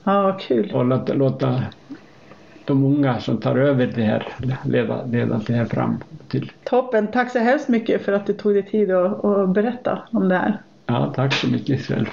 Ja, 0.04 0.38
kul. 0.40 0.70
Och 0.74 0.84
låta, 0.84 1.12
låta 1.14 1.62
de 2.64 2.84
unga 2.84 3.20
som 3.20 3.40
tar 3.40 3.56
över 3.56 3.86
det 3.86 4.02
här 4.02 4.28
leda, 4.64 5.04
leda 5.04 5.40
det 5.46 5.52
här 5.52 5.64
fram 5.64 5.98
till. 6.28 6.52
Toppen. 6.64 7.06
Tack 7.06 7.30
så 7.30 7.38
hemskt 7.38 7.68
mycket 7.68 8.04
för 8.04 8.12
att 8.12 8.26
du 8.26 8.32
tog 8.32 8.54
dig 8.54 8.62
tid 8.62 8.90
att, 8.90 9.24
att 9.24 9.48
berätta 9.48 9.98
om 10.12 10.28
det 10.28 10.34
här. 10.34 10.58
Ja, 10.86 11.12
tack 11.16 11.32
så 11.32 11.48
mycket 11.48 11.80
själv. 11.80 12.06